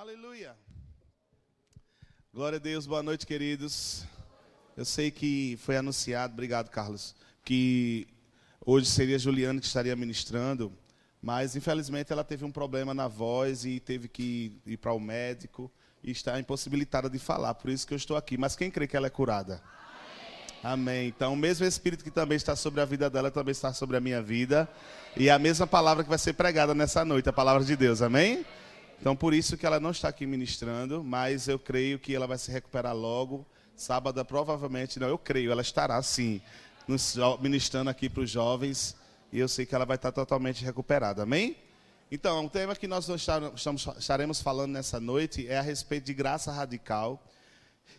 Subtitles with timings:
[0.00, 0.56] Aleluia.
[2.32, 4.02] Glória a Deus, boa noite, queridos.
[4.74, 8.08] Eu sei que foi anunciado, obrigado, Carlos, que
[8.64, 10.72] hoje seria Juliana que estaria ministrando,
[11.20, 15.70] mas infelizmente ela teve um problema na voz e teve que ir para o médico
[16.02, 18.38] e está impossibilitada de falar, por isso que eu estou aqui.
[18.38, 19.62] Mas quem crê que ela é curada?
[20.64, 21.08] Amém.
[21.08, 24.00] Então, o mesmo Espírito que também está sobre a vida dela também está sobre a
[24.00, 24.66] minha vida.
[25.14, 28.00] E é a mesma palavra que vai ser pregada nessa noite, a palavra de Deus.
[28.00, 28.46] Amém?
[29.00, 32.36] Então, por isso que ela não está aqui ministrando, mas eu creio que ela vai
[32.36, 33.46] se recuperar logo.
[33.74, 36.42] Sábado, provavelmente, não, eu creio, ela estará sim,
[37.40, 38.94] ministrando aqui para os jovens.
[39.32, 41.22] E eu sei que ela vai estar totalmente recuperada.
[41.22, 41.56] Amém?
[42.12, 43.08] Então, o tema que nós
[43.98, 47.24] estaremos falando nessa noite é a respeito de graça radical.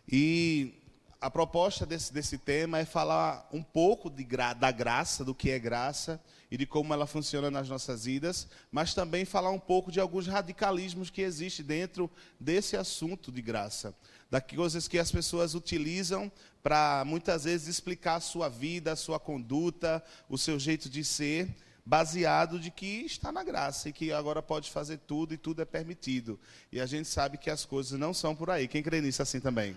[0.08, 0.81] E
[1.22, 4.26] a proposta desse, desse tema é falar um pouco de,
[4.58, 8.96] da graça, do que é graça e de como ela funciona nas nossas vidas, mas
[8.96, 13.96] também falar um pouco de alguns radicalismos que existem dentro desse assunto de graça.
[14.32, 16.32] Das que as pessoas utilizam
[16.64, 21.56] para muitas vezes explicar a sua vida, a sua conduta, o seu jeito de ser,
[21.86, 25.66] baseado de que está na graça e que agora pode fazer tudo e tudo é
[25.66, 26.40] permitido.
[26.72, 28.68] E a gente sabe que as coisas não são por aí.
[28.68, 29.76] Quem crê nisso assim também?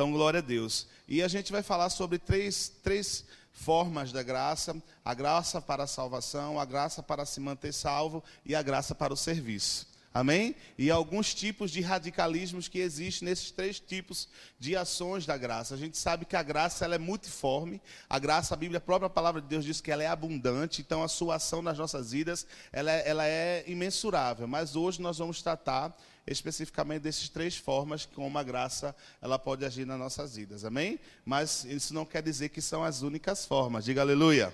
[0.00, 0.86] Então, glória a Deus.
[1.06, 5.86] E a gente vai falar sobre três, três formas da graça: a graça para a
[5.86, 9.86] salvação, a graça para se manter salvo e a graça para o serviço.
[10.12, 10.56] Amém?
[10.78, 14.26] E alguns tipos de radicalismos que existem nesses três tipos
[14.58, 15.74] de ações da graça.
[15.74, 17.78] A gente sabe que a graça ela é multiforme.
[18.08, 20.80] A graça, a Bíblia, a própria palavra de Deus diz que ela é abundante.
[20.80, 24.48] Então, a sua ação nas nossas vidas ela é, ela é imensurável.
[24.48, 25.94] Mas hoje nós vamos tratar
[26.26, 30.64] especificamente desses três formas como a graça ela pode agir nas nossas vidas.
[30.64, 30.98] Amém?
[31.24, 33.84] Mas isso não quer dizer que são as únicas formas.
[33.84, 34.52] Diga aleluia.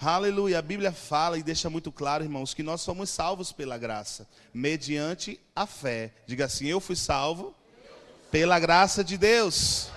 [0.00, 0.58] Aleluia.
[0.58, 5.38] A Bíblia fala e deixa muito claro, irmãos, que nós somos salvos pela graça, mediante
[5.54, 6.14] a fé.
[6.26, 7.54] Diga assim: Eu fui salvo
[8.30, 9.90] pela graça de Deus.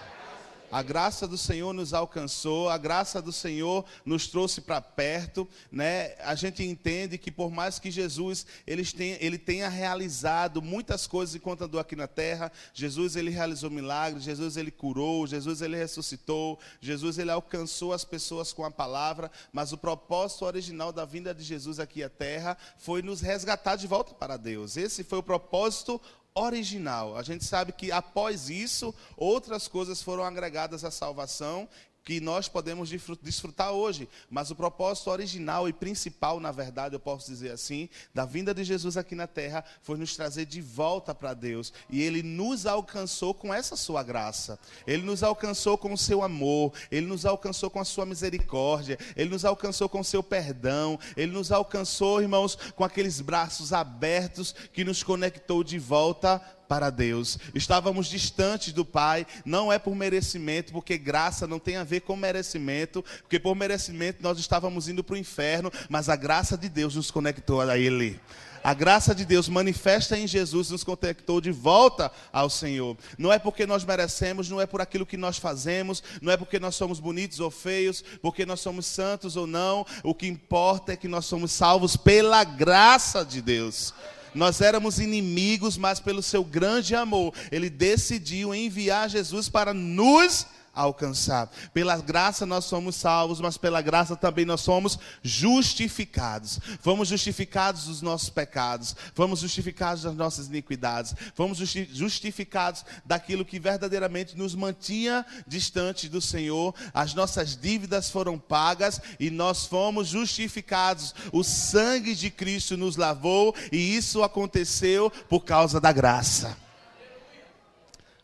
[0.73, 6.15] A graça do Senhor nos alcançou, a graça do Senhor nos trouxe para perto, né?
[6.21, 11.35] A gente entende que por mais que Jesus ele tenha, ele tenha realizado muitas coisas
[11.35, 16.59] enquanto andou aqui na terra, Jesus ele realizou milagres, Jesus ele curou, Jesus ele ressuscitou,
[16.81, 21.43] Jesus ele alcançou as pessoas com a palavra, mas o propósito original da vinda de
[21.43, 24.75] Jesus aqui à terra foi nos resgatar de volta para Deus.
[24.75, 26.01] Esse foi o propósito
[26.35, 27.15] original.
[27.17, 31.67] A gente sabe que após isso, outras coisas foram agregadas à salvação
[32.03, 32.89] que nós podemos
[33.21, 34.09] desfrutar hoje.
[34.29, 38.63] Mas o propósito original e principal, na verdade, eu posso dizer assim, da vinda de
[38.63, 41.71] Jesus aqui na terra, foi nos trazer de volta para Deus.
[41.89, 44.59] E Ele nos alcançou com essa sua graça.
[44.85, 46.73] Ele nos alcançou com o seu amor.
[46.91, 48.97] Ele nos alcançou com a sua misericórdia.
[49.15, 50.99] Ele nos alcançou com o seu perdão.
[51.15, 56.41] Ele nos alcançou, irmãos, com aqueles braços abertos que nos conectou de volta
[56.73, 57.37] para Deus.
[57.53, 62.15] Estávamos distantes do Pai, não é por merecimento, porque graça não tem a ver com
[62.15, 66.95] merecimento, porque por merecimento nós estávamos indo para o inferno, mas a graça de Deus
[66.95, 68.19] nos conectou a Ele.
[68.63, 72.97] A graça de Deus manifesta em Jesus nos conectou de volta ao Senhor.
[73.19, 76.59] Não é porque nós merecemos, não é por aquilo que nós fazemos, não é porque
[76.59, 79.85] nós somos bonitos ou feios, porque nós somos santos ou não.
[80.01, 83.93] O que importa é que nós somos salvos pela graça de Deus.
[84.35, 91.51] Nós éramos inimigos, mas pelo seu grande amor, ele decidiu enviar Jesus para nos alcançar.
[91.73, 96.59] Pela graça nós somos salvos, mas pela graça também nós somos justificados.
[96.81, 104.37] Fomos justificados dos nossos pecados, fomos justificados das nossas iniquidades, fomos justificados daquilo que verdadeiramente
[104.37, 106.73] nos mantinha distante do Senhor.
[106.93, 111.13] As nossas dívidas foram pagas e nós fomos justificados.
[111.31, 116.57] O sangue de Cristo nos lavou e isso aconteceu por causa da graça.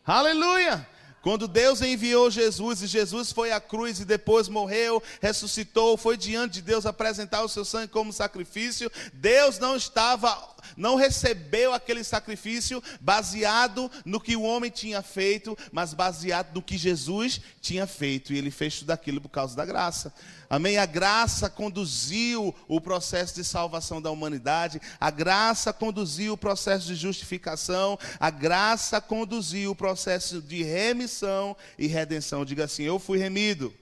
[0.04, 0.88] Aleluia!
[1.22, 6.54] Quando Deus enviou Jesus e Jesus foi à cruz e depois morreu, ressuscitou, foi diante
[6.54, 10.30] de Deus apresentar o seu sangue como sacrifício, Deus não estava
[10.76, 16.76] não recebeu aquele sacrifício baseado no que o homem tinha feito, mas baseado no que
[16.76, 18.32] Jesus tinha feito.
[18.32, 20.12] E ele fez tudo aquilo por causa da graça.
[20.50, 20.78] Amém?
[20.78, 26.96] A graça conduziu o processo de salvação da humanidade, a graça conduziu o processo de
[26.96, 32.44] justificação, a graça conduziu o processo de remissão e redenção.
[32.44, 33.72] Diga assim: Eu fui remido,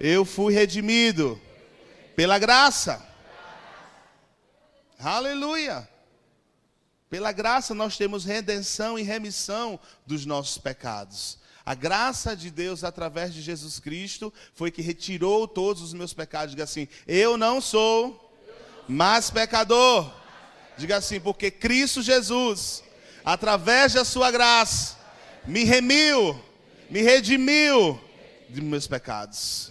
[0.00, 1.38] eu fui redimido
[2.16, 3.06] pela graça.
[4.98, 5.86] Aleluia.
[7.10, 11.38] Pela graça nós temos redenção e remissão dos nossos pecados.
[11.66, 16.52] A graça de Deus através de Jesus Cristo foi que retirou todos os meus pecados.
[16.52, 18.32] Diga assim: Eu não sou
[18.88, 20.10] mais pecador.
[20.78, 22.82] Diga assim, porque Cristo Jesus,
[23.24, 24.96] através da sua graça,
[25.46, 26.40] me remiu,
[26.88, 28.00] me redimiu
[28.48, 29.70] de meus pecados.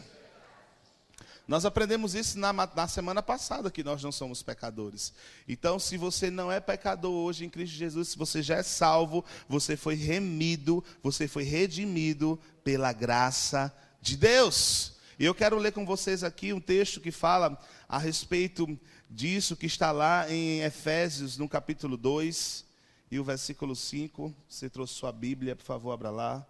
[1.50, 5.12] Nós aprendemos isso na, na, semana passada, que nós não somos pecadores.
[5.48, 9.26] Então, se você não é pecador hoje em Cristo Jesus, se você já é salvo,
[9.48, 14.94] você foi remido, você foi redimido pela graça de Deus.
[15.18, 18.80] E eu quero ler com vocês aqui um texto que fala a respeito
[19.10, 22.64] disso, que está lá em Efésios, no capítulo 2,
[23.10, 24.32] e o versículo 5.
[24.48, 26.48] Você trouxe sua Bíblia, por favor, abra lá.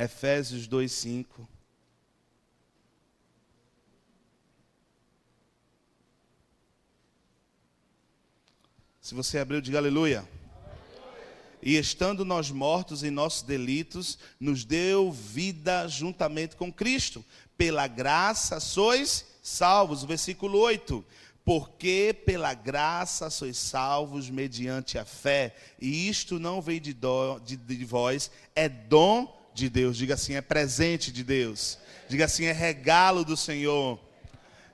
[0.00, 1.46] Efésios 2, 5.
[8.98, 10.26] Se você abriu, diga aleluia.
[11.62, 17.22] E estando nós mortos em nossos delitos, nos deu vida juntamente com Cristo.
[17.58, 20.02] Pela graça sois salvos.
[20.02, 21.04] Versículo 8
[21.42, 27.56] porque pela graça sois salvos mediante a fé, e isto não vem de, dó, de,
[27.56, 29.96] de vós, é dom de Deus.
[29.96, 31.78] Diga assim, é presente de Deus.
[32.08, 33.98] Diga assim, é regalo do Senhor.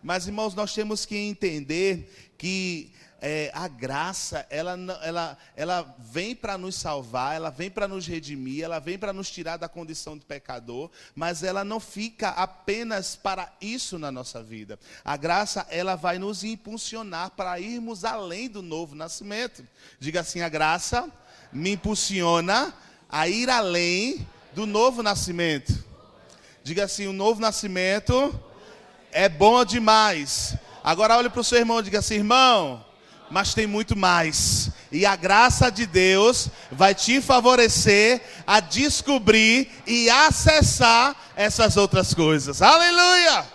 [0.03, 6.59] Mas, irmãos, nós temos que entender que é, a graça, ela, ela, ela vem para
[6.59, 10.25] nos salvar, ela vem para nos redimir, ela vem para nos tirar da condição de
[10.25, 14.79] pecador, mas ela não fica apenas para isso na nossa vida.
[15.05, 19.67] A graça, ela vai nos impulsionar para irmos além do novo nascimento.
[19.99, 21.11] Diga assim: a graça
[21.53, 22.75] me impulsiona
[23.09, 24.27] a ir além
[24.57, 25.85] do novo nascimento.
[26.65, 28.35] Diga assim: o novo nascimento
[29.13, 30.57] é bom demais.
[30.83, 32.83] Agora olhe para o seu irmão e diga assim: irmão,
[33.31, 34.71] mas tem muito mais.
[34.91, 42.63] E a graça de Deus vai te favorecer a descobrir e acessar essas outras coisas.
[42.63, 43.47] Aleluia!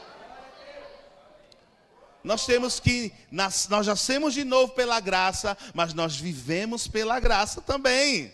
[2.24, 8.32] Nós temos que, nós nascemos de novo pela graça, mas nós vivemos pela graça também.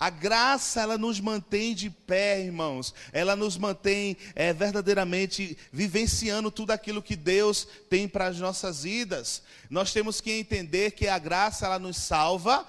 [0.00, 2.94] A graça, ela nos mantém de pé, irmãos.
[3.12, 9.42] Ela nos mantém é, verdadeiramente vivenciando tudo aquilo que Deus tem para as nossas vidas.
[9.68, 12.66] Nós temos que entender que a graça, ela nos salva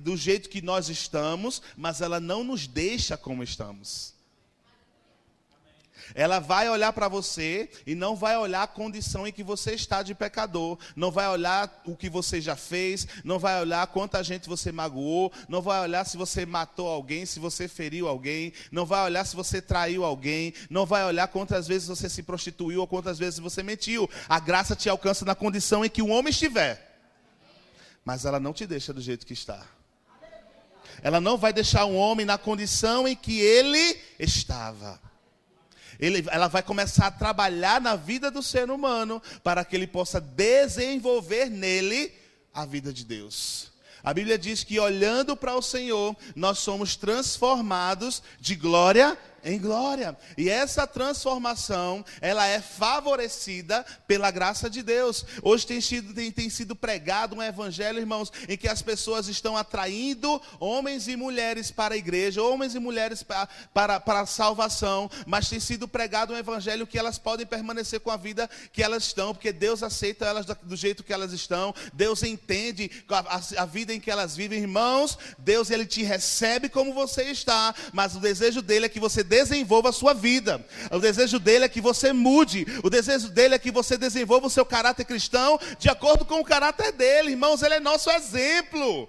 [0.00, 4.14] do jeito que nós estamos, mas ela não nos deixa como estamos.
[6.14, 10.02] Ela vai olhar para você e não vai olhar a condição em que você está
[10.02, 14.48] de pecador, não vai olhar o que você já fez, não vai olhar quanta gente
[14.48, 19.04] você magoou, não vai olhar se você matou alguém, se você feriu alguém, não vai
[19.04, 23.18] olhar se você traiu alguém, não vai olhar quantas vezes você se prostituiu ou quantas
[23.18, 24.08] vezes você mentiu.
[24.28, 26.88] A graça te alcança na condição em que o homem estiver.
[28.04, 29.64] Mas ela não te deixa do jeito que está.
[31.02, 35.00] Ela não vai deixar um homem na condição em que ele estava
[36.00, 40.20] ele, ela vai começar a trabalhar na vida do ser humano para que ele possa
[40.20, 42.12] desenvolver nele
[42.52, 43.70] a vida de Deus.
[44.02, 50.16] A Bíblia diz que olhando para o Senhor, nós somos transformados de glória em glória.
[50.36, 55.24] E essa transformação, ela é favorecida pela graça de Deus.
[55.42, 59.56] Hoje tem sido, tem, tem sido pregado um evangelho, irmãos, em que as pessoas estão
[59.56, 65.10] atraindo homens e mulheres para a igreja, homens e mulheres para, para, para a salvação,
[65.26, 69.04] mas tem sido pregado um evangelho que elas podem permanecer com a vida que elas
[69.04, 73.66] estão, porque Deus aceita elas do jeito que elas estão, Deus entende a, a, a
[73.66, 78.20] vida em que elas vivem, irmãos, Deus ele te recebe como você está, mas o
[78.20, 80.66] desejo dele é que você desenvolva a sua vida.
[80.90, 82.66] O desejo dele é que você mude.
[82.82, 86.44] O desejo dele é que você desenvolva o seu caráter cristão de acordo com o
[86.44, 87.30] caráter dele.
[87.30, 89.08] Irmãos, ele é nosso exemplo.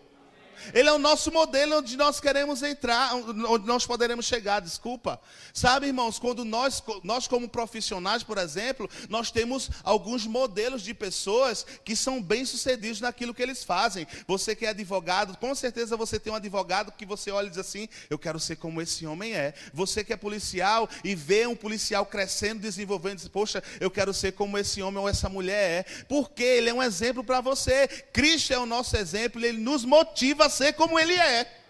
[0.74, 5.20] Ele é o nosso modelo onde nós queremos entrar, onde nós poderemos chegar, desculpa.
[5.54, 11.66] Sabe, irmãos, quando nós, nós como profissionais, por exemplo, nós temos alguns modelos de pessoas
[11.84, 14.08] que são bem-sucedidos naquilo que eles fazem.
[14.28, 17.58] Você que é advogado, com certeza você tem um advogado que você olha e diz
[17.60, 19.54] assim: "Eu quero ser como esse homem é".
[19.74, 24.34] Você que é policial e vê um policial crescendo, desenvolvendo, diz: "Poxa, eu quero ser
[24.34, 25.84] como esse homem ou essa mulher é".
[26.08, 27.88] Porque ele é um exemplo para você.
[28.14, 31.62] Cristo é o nosso exemplo, ele nos motiva ser como ele é.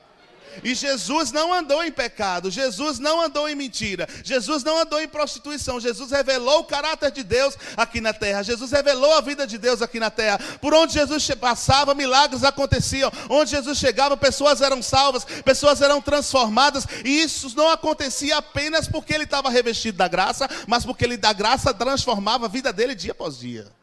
[0.64, 5.08] E Jesus não andou em pecado, Jesus não andou em mentira, Jesus não andou em
[5.08, 9.58] prostituição, Jesus revelou o caráter de Deus aqui na terra, Jesus revelou a vida de
[9.58, 10.40] Deus aqui na terra.
[10.60, 16.86] Por onde Jesus passava, milagres aconteciam, onde Jesus chegava, pessoas eram salvas, pessoas eram transformadas,
[17.06, 21.32] e isso não acontecia apenas porque ele estava revestido da graça, mas porque ele da
[21.32, 23.81] graça transformava a vida dele dia após dia.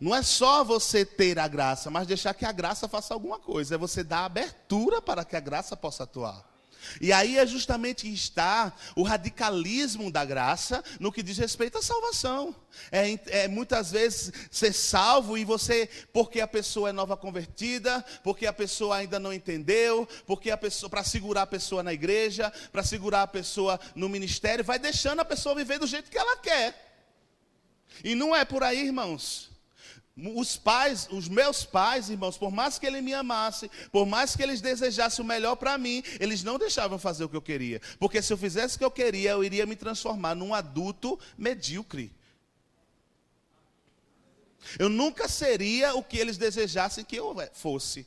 [0.00, 3.74] Não é só você ter a graça, mas deixar que a graça faça alguma coisa.
[3.74, 6.54] É você dar abertura para que a graça possa atuar.
[7.00, 12.54] E aí é justamente está o radicalismo da graça no que diz respeito à salvação.
[12.90, 18.46] É, é, muitas vezes ser salvo e você, porque a pessoa é nova convertida, porque
[18.46, 22.82] a pessoa ainda não entendeu, porque a pessoa, para segurar a pessoa na igreja, para
[22.82, 26.92] segurar a pessoa no ministério, vai deixando a pessoa viver do jeito que ela quer.
[28.02, 29.53] E não é por aí, irmãos.
[30.16, 34.42] Os pais, os meus pais, irmãos, por mais que ele me amasse, por mais que
[34.44, 37.80] eles desejassem o melhor para mim, eles não deixavam fazer o que eu queria.
[37.98, 42.14] Porque se eu fizesse o que eu queria, eu iria me transformar num adulto medíocre.
[44.78, 48.06] Eu nunca seria o que eles desejassem que eu fosse.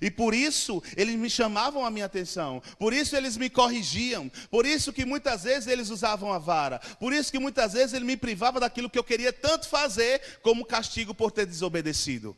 [0.00, 4.64] E por isso eles me chamavam a minha atenção, por isso eles me corrigiam, por
[4.64, 8.16] isso que muitas vezes eles usavam a vara, por isso que muitas vezes ele me
[8.16, 12.36] privava daquilo que eu queria tanto fazer, como castigo por ter desobedecido.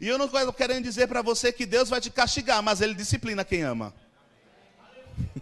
[0.00, 2.94] E eu não estou querendo dizer para você que Deus vai te castigar, mas Ele
[2.94, 3.94] disciplina quem ama.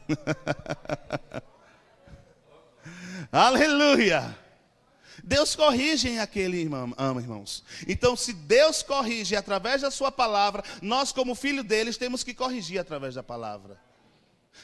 [3.33, 4.44] Aleluia!
[5.27, 7.65] Deus corrige aquele irmão, ama, irmãos.
[7.89, 12.79] Então, se Deus corrige através da sua palavra, nós, como filho deles, temos que corrigir
[12.79, 13.81] através da palavra.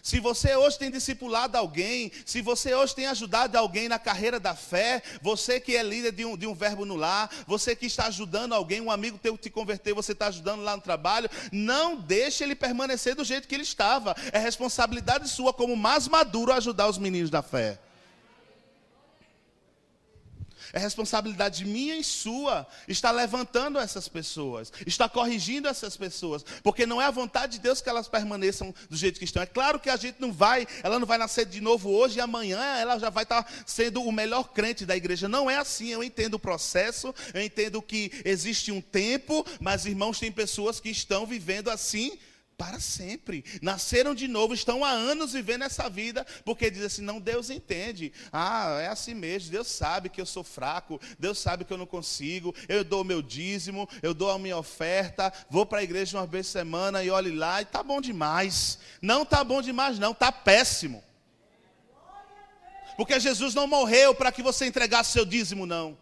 [0.03, 4.55] Se você hoje tem discipulado alguém, se você hoje tem ajudado alguém na carreira da
[4.55, 8.07] fé, você que é líder de um, de um verbo no lar, você que está
[8.07, 12.45] ajudando alguém, um amigo teu te converter, você está ajudando lá no trabalho, não deixe
[12.45, 14.15] ele permanecer do jeito que ele estava.
[14.31, 17.79] É responsabilidade sua, como mais maduro, ajudar os meninos da fé.
[20.73, 27.01] É responsabilidade minha e sua estar levantando essas pessoas, estar corrigindo essas pessoas, porque não
[27.01, 29.43] é a vontade de Deus que elas permaneçam do jeito que estão.
[29.43, 32.21] É claro que a gente não vai, ela não vai nascer de novo hoje e
[32.21, 35.29] amanhã ela já vai estar sendo o melhor crente da igreja.
[35.29, 35.89] Não é assim.
[35.89, 40.91] Eu entendo o processo, eu entendo que existe um tempo, mas irmãos, tem pessoas que
[40.91, 42.19] estão vivendo assim
[42.61, 43.43] para sempre.
[43.63, 48.13] Nasceram de novo, estão há anos vivendo essa vida, porque dizem assim: não, Deus entende.
[48.31, 49.51] Ah, é assim mesmo.
[49.51, 52.55] Deus sabe que eu sou fraco, Deus sabe que eu não consigo.
[52.69, 56.27] Eu dou o meu dízimo, eu dou a minha oferta, vou para a igreja uma
[56.27, 58.79] vez por semana e olhe lá, e tá bom demais.
[59.01, 61.03] Não tá bom demais, não, tá péssimo.
[62.95, 65.97] Porque Jesus não morreu para que você entregasse seu dízimo, não.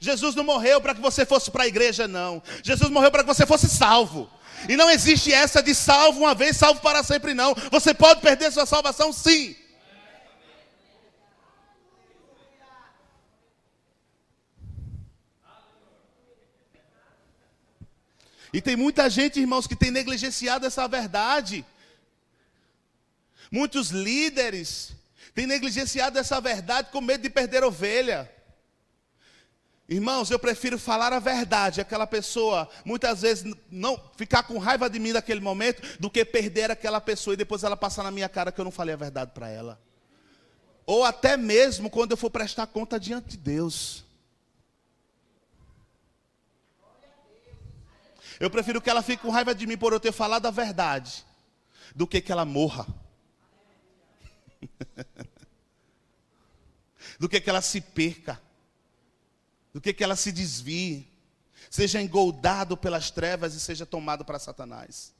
[0.00, 2.42] Jesus não morreu para que você fosse para a igreja, não.
[2.64, 4.28] Jesus morreu para que você fosse salvo.
[4.68, 7.54] E não existe essa de salvo uma vez, salvo para sempre, não.
[7.70, 9.56] Você pode perder sua salvação, sim.
[18.52, 21.64] E tem muita gente, irmãos, que tem negligenciado essa verdade.
[23.50, 24.92] Muitos líderes
[25.34, 28.32] têm negligenciado essa verdade com medo de perder ovelha.
[29.88, 34.98] Irmãos, eu prefiro falar a verdade, aquela pessoa muitas vezes não ficar com raiva de
[34.98, 38.50] mim naquele momento, do que perder aquela pessoa e depois ela passar na minha cara
[38.50, 39.80] que eu não falei a verdade para ela.
[40.84, 44.04] Ou até mesmo quando eu for prestar conta diante de Deus.
[48.40, 51.24] Eu prefiro que ela fique com raiva de mim por eu ter falado a verdade,
[51.94, 52.84] do que que ela morra.
[57.20, 58.45] do que que ela se perca
[59.76, 61.06] do que, que ela se desvie,
[61.68, 65.12] seja engoldado pelas trevas e seja tomado para Satanás.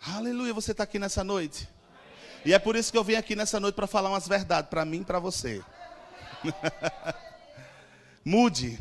[0.00, 1.68] Aleluia, você está aqui nessa noite.
[2.44, 4.84] E é por isso que eu vim aqui nessa noite para falar umas verdades para
[4.84, 5.62] mim e para você.
[8.26, 8.76] Mude.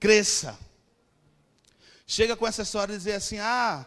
[0.00, 0.58] Cresça.
[2.04, 3.86] Chega com essa história e dizer assim: ah,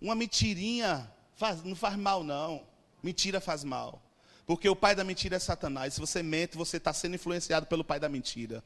[0.00, 2.66] uma mentirinha faz, não faz mal, não.
[3.02, 4.00] Mentira faz mal.
[4.46, 5.94] Porque o pai da mentira é Satanás.
[5.94, 8.62] Se você mente, você está sendo influenciado pelo pai da mentira.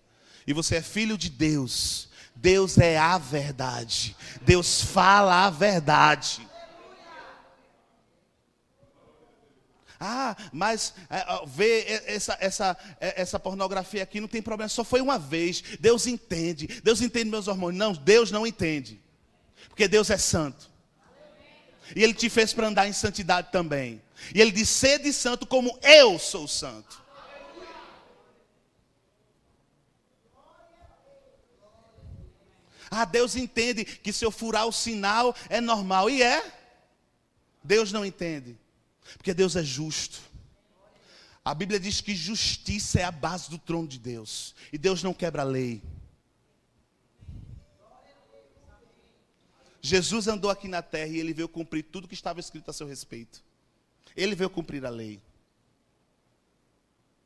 [0.47, 2.09] E você é filho de Deus.
[2.35, 4.17] Deus é a verdade.
[4.43, 6.49] Deus fala a verdade.
[10.01, 15.01] Ah, mas é, ver essa, essa, é, essa pornografia aqui não tem problema, só foi
[15.01, 15.63] uma vez.
[15.81, 16.81] Deus entende.
[16.85, 17.79] Deus entende meus hormônios.
[17.79, 19.01] Não, Deus não entende.
[19.69, 20.71] Porque Deus é santo.
[21.95, 24.03] E Ele te fez para andar em santidade também.
[24.35, 27.03] E ele diz: sede santo como eu sou santo.
[32.91, 36.09] Ah, Deus entende que se eu furar o sinal é normal.
[36.09, 36.55] E é.
[37.63, 38.59] Deus não entende.
[39.17, 40.21] Porque Deus é justo.
[41.45, 44.55] A Bíblia diz que justiça é a base do trono de Deus.
[44.73, 45.83] E Deus não quebra a lei.
[49.89, 52.87] Jesus andou aqui na terra e ele veio cumprir tudo que estava escrito a seu
[52.87, 53.43] respeito.
[54.15, 55.19] Ele veio cumprir a lei.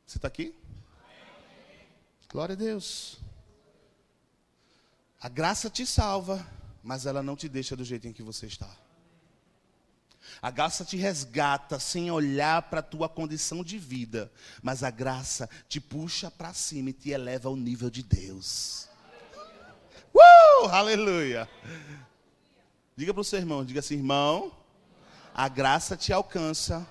[0.06, 0.54] Você está aqui?
[2.30, 3.18] Glória a Deus.
[5.20, 6.46] A graça te salva,
[6.84, 8.70] mas ela não te deixa do jeito em que você está.
[10.40, 14.30] A graça te resgata sem olhar para a tua condição de vida,
[14.62, 18.88] mas a graça te puxa para cima e te eleva ao nível de Deus.
[20.14, 20.68] Uh!
[20.68, 21.48] Aleluia!
[23.02, 24.56] Diga para o seu irmão, diga assim, irmão,
[25.34, 26.86] a graça te alcança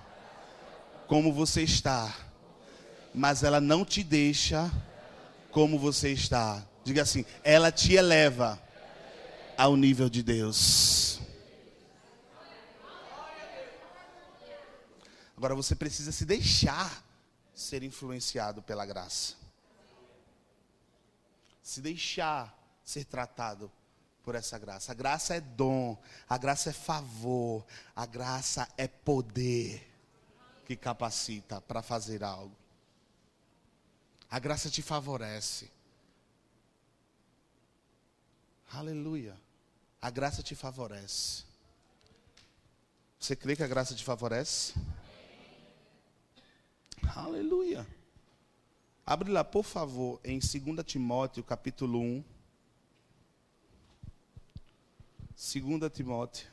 [1.06, 2.14] como você está,
[3.14, 4.70] mas ela não te deixa
[5.50, 6.62] como você está.
[6.84, 8.62] Diga assim, ela te eleva
[9.56, 11.18] ao nível de Deus.
[15.34, 17.02] Agora você precisa se deixar
[17.54, 19.32] ser influenciado pela graça.
[21.62, 22.54] Se deixar
[22.84, 23.72] ser tratado
[24.22, 24.92] por essa graça.
[24.92, 25.96] A graça é dom,
[26.28, 27.64] a graça é favor,
[27.94, 29.88] a graça é poder
[30.64, 32.56] que capacita para fazer algo.
[34.30, 35.70] A graça te favorece.
[38.72, 39.36] Aleluia.
[40.00, 41.44] A graça te favorece.
[43.18, 44.74] Você crê que a graça te favorece?
[47.14, 47.86] Aleluia.
[49.04, 52.24] Abre lá, por favor, em 2 Timóteo, capítulo 1.
[55.44, 56.48] 2 Timóteo,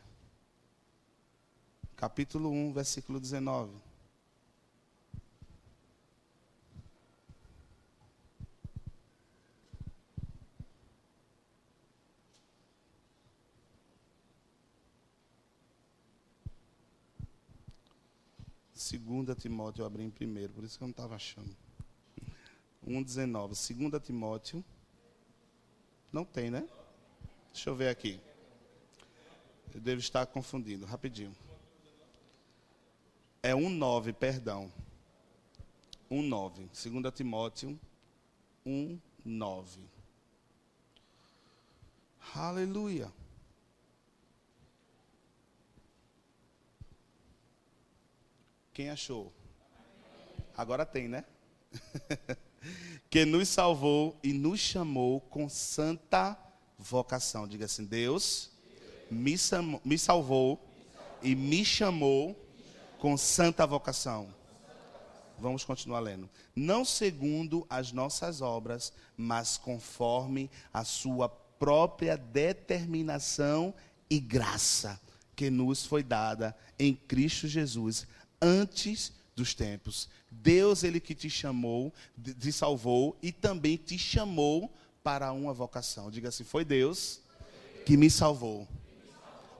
[1.95, 3.71] capítulo 1, versículo 19.
[18.73, 21.55] Segunda Timóteo, eu abri em primeiro, por isso que eu não estava achando.
[22.83, 23.53] 1,19.
[23.53, 24.65] Segunda Timóteo.
[26.11, 26.67] Não tem, né?
[27.53, 28.19] Deixa eu ver aqui.
[29.73, 31.35] Eu devo estar confundindo, rapidinho.
[33.41, 34.71] É 1,9, perdão.
[36.11, 37.01] 1,9.
[37.01, 37.79] 2 Timóteo
[38.65, 39.79] 1,9.
[42.35, 43.11] Aleluia.
[48.73, 49.33] Quem achou?
[50.55, 51.25] Agora tem, né?
[53.09, 56.37] que nos salvou e nos chamou com santa
[56.77, 57.47] vocação.
[57.47, 58.51] Diga assim: Deus
[59.09, 59.35] me,
[59.83, 60.59] me salvou
[61.21, 62.35] e me chamou
[62.99, 64.33] com santa vocação.
[65.37, 66.29] Vamos continuar lendo.
[66.55, 73.73] Não segundo as nossas obras, mas conforme a sua própria determinação
[74.09, 74.99] e graça
[75.35, 78.05] que nos foi dada em Cristo Jesus
[78.41, 80.09] antes dos tempos.
[80.29, 81.93] Deus, ele que te chamou,
[82.37, 86.11] te salvou e também te chamou para uma vocação.
[86.11, 87.21] Diga assim: foi Deus
[87.85, 88.67] que me salvou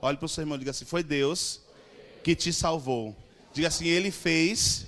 [0.02, 1.60] Olhe para o seu irmão e diga assim: Foi Deus
[2.22, 3.16] que te salvou.
[3.52, 4.86] Diga assim: Ele fez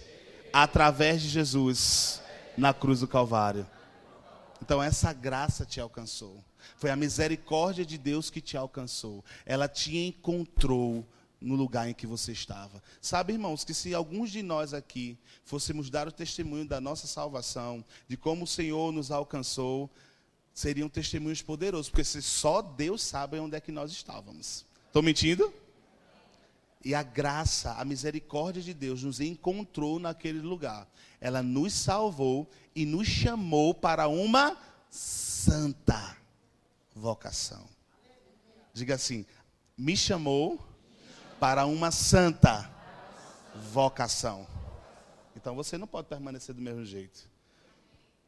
[0.53, 2.21] através de Jesus
[2.57, 3.67] na cruz do Calvário.
[4.61, 6.43] Então, essa graça te alcançou.
[6.77, 9.25] Foi a misericórdia de Deus que te alcançou.
[9.45, 11.07] Ela te encontrou
[11.41, 12.81] no lugar em que você estava.
[13.01, 17.85] Sabe, irmãos, que se alguns de nós aqui fôssemos dar o testemunho da nossa salvação,
[18.07, 19.91] de como o Senhor nos alcançou,
[20.55, 24.65] seriam testemunhos poderosos, porque só Deus sabe onde é que nós estávamos.
[24.93, 25.51] Estou mentindo?
[26.85, 30.87] E a graça, a misericórdia de Deus nos encontrou naquele lugar.
[31.19, 34.55] Ela nos salvou e nos chamou para uma
[34.91, 36.15] santa
[36.95, 37.67] vocação.
[38.75, 39.25] Diga assim:
[39.79, 40.61] me chamou
[41.41, 42.71] para uma santa
[43.73, 44.47] vocação.
[45.35, 47.31] Então você não pode permanecer do mesmo jeito.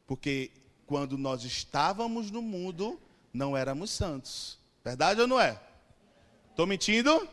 [0.07, 0.51] Porque
[0.87, 2.99] quando nós estávamos no mundo,
[3.31, 4.57] não éramos santos.
[4.83, 5.61] Verdade ou não é?
[6.55, 7.27] Estou mentindo?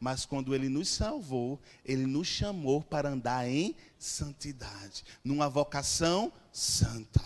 [0.00, 7.22] Mas quando ele nos salvou, ele nos chamou para andar em santidade, numa vocação santa.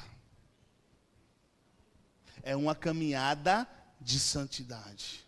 [2.43, 3.65] É uma caminhada
[4.01, 5.25] de santidade.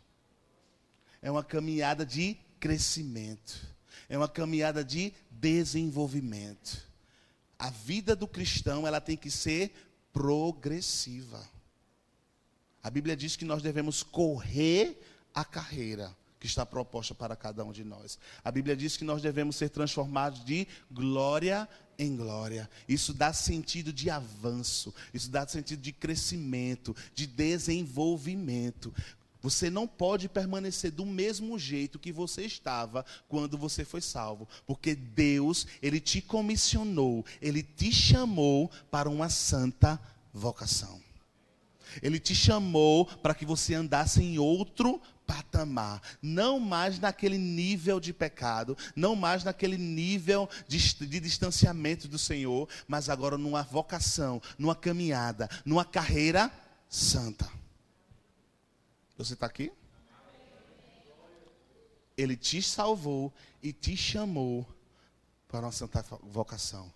[1.22, 3.64] É uma caminhada de crescimento.
[4.08, 6.84] É uma caminhada de desenvolvimento.
[7.56, 9.72] A vida do cristão, ela tem que ser
[10.12, 11.48] progressiva.
[12.82, 15.00] A Bíblia diz que nós devemos correr
[15.34, 18.18] a carreira que está proposta para cada um de nós.
[18.42, 22.68] A Bíblia diz que nós devemos ser transformados de glória em glória.
[22.88, 28.92] Isso dá sentido de avanço, isso dá sentido de crescimento, de desenvolvimento.
[29.42, 34.94] Você não pode permanecer do mesmo jeito que você estava quando você foi salvo, porque
[34.94, 40.00] Deus, ele te comissionou, ele te chamou para uma santa
[40.32, 41.00] vocação.
[42.02, 48.12] Ele te chamou para que você andasse em outro patamar, não mais naquele nível de
[48.12, 54.74] pecado, não mais naquele nível de, de, distanciamento do Senhor, mas agora numa vocação, numa
[54.74, 56.50] caminhada, numa carreira
[56.88, 57.48] santa.
[59.16, 59.70] Você está aqui?
[62.16, 64.66] Ele te salvou e te chamou
[65.46, 66.92] para uma santa vocação.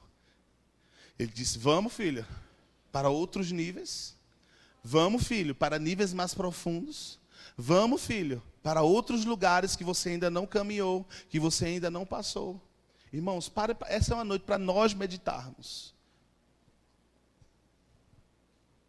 [1.17, 2.27] Ele disse: Vamos, filha,
[2.91, 4.17] para outros níveis.
[4.83, 7.19] Vamos, filho, para níveis mais profundos.
[7.57, 12.61] Vamos, filho, para outros lugares que você ainda não caminhou, que você ainda não passou.
[13.13, 15.95] Irmãos, para, essa é uma noite para nós meditarmos.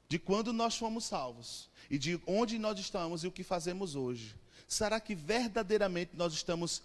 [0.08, 4.36] De quando nós fomos salvos e de onde nós estamos e o que fazemos hoje.
[4.68, 6.82] Será que verdadeiramente nós estamos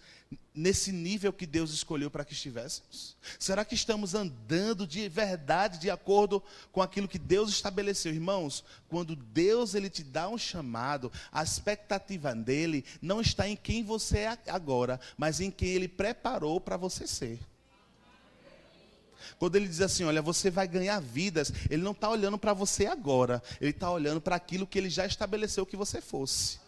[0.54, 3.16] nesse nível que Deus escolheu para que estivéssemos?
[3.38, 8.12] Será que estamos andando de verdade de acordo com aquilo que Deus estabeleceu?
[8.12, 13.82] Irmãos, quando Deus ele te dá um chamado, a expectativa dele não está em quem
[13.82, 17.40] você é agora, mas em quem ele preparou para você ser.
[19.38, 22.84] Quando ele diz assim, olha, você vai ganhar vidas, ele não está olhando para você
[22.84, 26.58] agora, ele está olhando para aquilo que ele já estabeleceu que você fosse.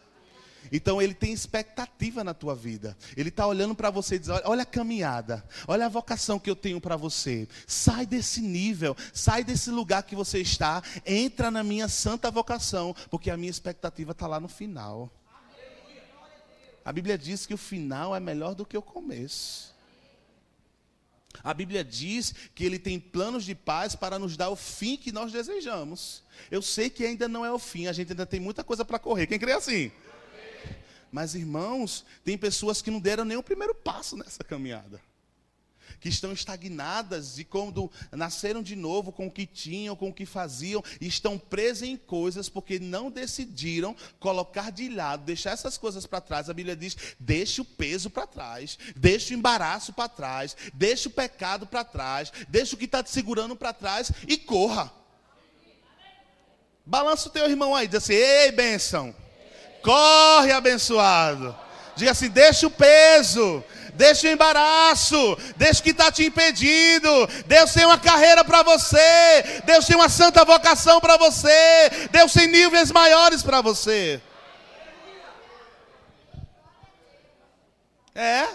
[0.70, 2.96] Então ele tem expectativa na tua vida.
[3.16, 6.56] Ele está olhando para você e diz: olha a caminhada, olha a vocação que eu
[6.56, 7.48] tenho para você.
[7.66, 13.30] Sai desse nível, sai desse lugar que você está, entra na minha santa vocação, porque
[13.30, 15.10] a minha expectativa está lá no final.
[16.84, 19.72] A Bíblia diz que o final é melhor do que o começo.
[21.42, 25.10] A Bíblia diz que Ele tem planos de paz para nos dar o fim que
[25.10, 26.22] nós desejamos.
[26.50, 28.98] Eu sei que ainda não é o fim, a gente ainda tem muita coisa para
[28.98, 29.26] correr.
[29.26, 29.90] Quem crê assim?
[31.12, 34.98] Mas, irmãos, tem pessoas que não deram nem o primeiro passo nessa caminhada.
[36.00, 40.24] Que estão estagnadas e quando nasceram de novo com o que tinham, com o que
[40.24, 46.22] faziam, estão presas em coisas porque não decidiram colocar de lado, deixar essas coisas para
[46.22, 46.48] trás.
[46.48, 51.10] A Bíblia diz: deixe o peso para trás, deixe o embaraço para trás, deixe o
[51.10, 54.90] pecado para trás, deixe o que está te segurando para trás e corra.
[56.86, 59.21] Balança o teu irmão aí, diz assim: ei, bênção.
[59.82, 61.54] Corre, abençoado.
[61.96, 63.62] Diga assim: deixa o peso,
[63.94, 67.26] deixa o embaraço, deixa o que está te impedindo.
[67.46, 72.46] Deus tem uma carreira para você, Deus tem uma santa vocação para você, Deus tem
[72.46, 74.20] níveis maiores para você.
[78.14, 78.46] É.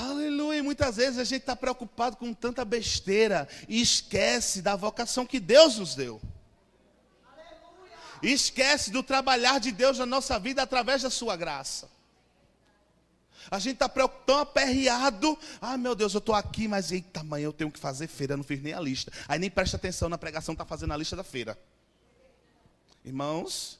[0.00, 0.62] Aleluia.
[0.62, 5.78] Muitas vezes a gente está preocupado com tanta besteira e esquece da vocação que Deus
[5.78, 6.20] nos deu.
[8.24, 11.90] E esquece do trabalhar de Deus na nossa vida através da sua graça.
[13.50, 15.38] A gente está tão aperreado.
[15.60, 18.34] Ah, meu Deus, eu estou aqui, mas eita, amanhã eu tenho que fazer feira.
[18.34, 19.12] Não fiz nem a lista.
[19.28, 21.58] Aí nem presta atenção na pregação, está fazendo a lista da feira.
[23.04, 23.78] Irmãos,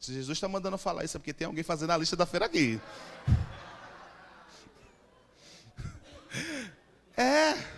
[0.00, 2.46] se Jesus está mandando falar isso, é porque tem alguém fazendo a lista da feira
[2.46, 2.80] aqui.
[7.18, 7.75] É.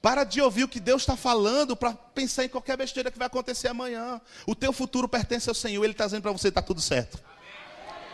[0.00, 3.26] Para de ouvir o que Deus está falando para pensar em qualquer besteira que vai
[3.26, 4.20] acontecer amanhã.
[4.46, 5.82] O teu futuro pertence ao Senhor.
[5.82, 7.18] Ele está dizendo para você: está tudo certo.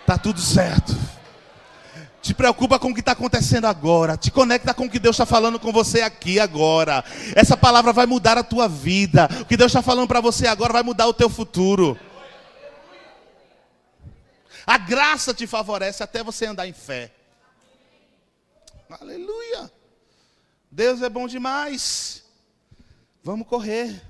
[0.00, 0.96] Está tudo certo.
[2.22, 4.16] Te preocupa com o que está acontecendo agora.
[4.16, 7.04] Te conecta com o que Deus está falando com você aqui agora.
[7.34, 9.28] Essa palavra vai mudar a tua vida.
[9.40, 11.98] O que Deus está falando para você agora vai mudar o teu futuro.
[14.64, 17.12] A graça te favorece até você andar em fé.
[18.88, 19.70] Aleluia.
[20.74, 22.24] Deus é bom demais.
[23.22, 24.02] Vamos correr.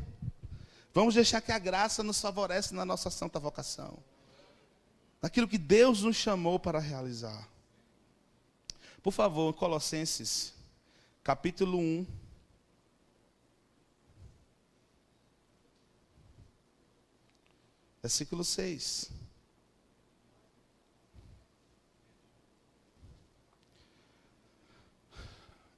[0.95, 3.99] Vamos deixar que a graça nos favorece na nossa santa vocação.
[5.21, 7.49] Naquilo que Deus nos chamou para realizar.
[9.03, 10.55] Por favor, Colossenses,
[11.25, 12.07] capítulo 1.
[18.01, 19.22] Versículo 6.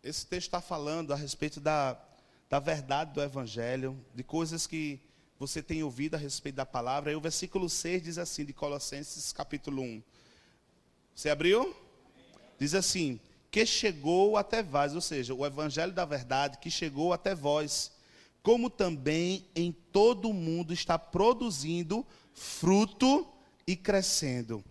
[0.04, 1.98] Esse texto está falando a respeito da,
[2.50, 5.00] da verdade do Evangelho, de coisas que
[5.38, 7.10] você tem ouvido a respeito da palavra.
[7.10, 10.02] E o versículo 6 diz assim, de Colossenses capítulo 1.
[11.14, 11.74] Você abriu?
[12.58, 13.18] Diz assim:
[13.50, 17.90] Que chegou até vós, ou seja, o Evangelho da verdade que chegou até vós,
[18.42, 23.26] como também em todo o mundo está produzindo fruto
[23.66, 24.62] e crescendo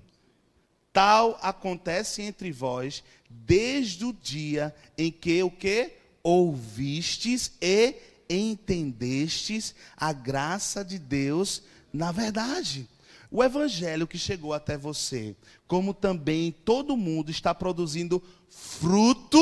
[0.93, 7.95] Tal acontece entre vós desde o dia em que o que ouvistes e
[8.29, 12.87] entendestes a graça de Deus na verdade.
[13.31, 15.35] O evangelho que chegou até você,
[15.67, 19.39] como também todo mundo está produzindo fruto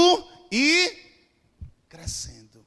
[0.50, 0.98] e
[1.90, 2.66] crescendo.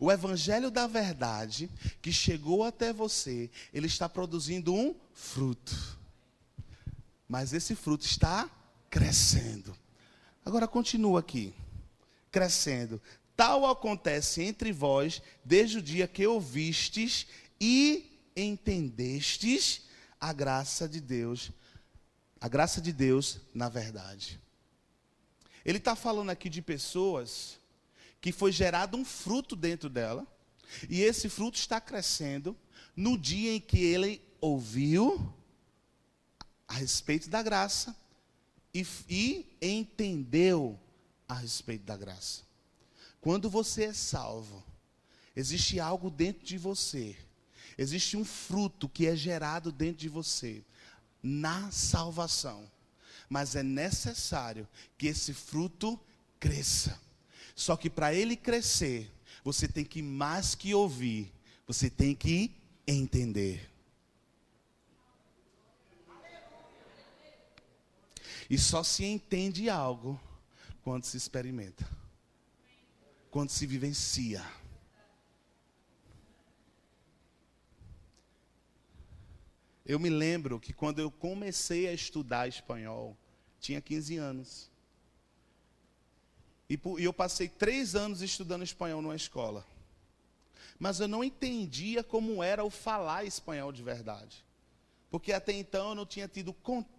[0.00, 1.68] O evangelho da verdade
[2.00, 6.00] que chegou até você, ele está produzindo um fruto
[7.32, 8.46] mas esse fruto está
[8.90, 9.74] crescendo.
[10.44, 11.54] Agora continua aqui.
[12.30, 13.00] Crescendo.
[13.34, 17.26] Tal acontece entre vós desde o dia que ouvistes
[17.58, 19.84] e entendestes
[20.20, 21.50] a graça de Deus,
[22.38, 24.38] a graça de Deus na verdade.
[25.64, 27.58] Ele está falando aqui de pessoas
[28.20, 30.26] que foi gerado um fruto dentro dela,
[30.86, 32.54] e esse fruto está crescendo
[32.94, 35.34] no dia em que ele ouviu
[36.72, 37.94] a respeito da graça
[38.72, 40.80] e, e entendeu
[41.28, 42.40] a respeito da graça.
[43.20, 44.64] Quando você é salvo,
[45.36, 47.14] existe algo dentro de você,
[47.76, 50.64] existe um fruto que é gerado dentro de você
[51.22, 52.66] na salvação,
[53.28, 56.00] mas é necessário que esse fruto
[56.40, 56.98] cresça.
[57.54, 59.12] Só que para ele crescer,
[59.44, 61.30] você tem que mais que ouvir,
[61.66, 62.50] você tem que
[62.86, 63.71] entender.
[68.52, 70.20] E só se entende algo
[70.82, 71.88] quando se experimenta,
[73.30, 74.44] quando se vivencia.
[79.86, 83.16] Eu me lembro que quando eu comecei a estudar espanhol,
[83.58, 84.70] tinha 15 anos.
[86.68, 89.66] E, eu passei três anos estudando espanhol numa escola.
[90.78, 94.44] Mas eu não entendia como era o falar espanhol de verdade.
[95.10, 96.91] Porque até então eu não tinha tido contato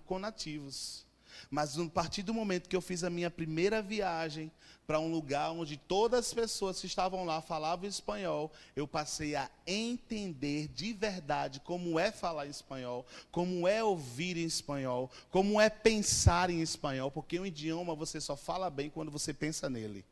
[0.00, 1.04] com nativos.
[1.50, 4.50] Mas a partir do momento que eu fiz a minha primeira viagem
[4.86, 9.50] para um lugar onde todas as pessoas que estavam lá falavam espanhol, eu passei a
[9.66, 16.50] entender de verdade como é falar espanhol, como é ouvir em espanhol, como é pensar
[16.50, 20.04] em espanhol, porque um idioma você só fala bem quando você pensa nele.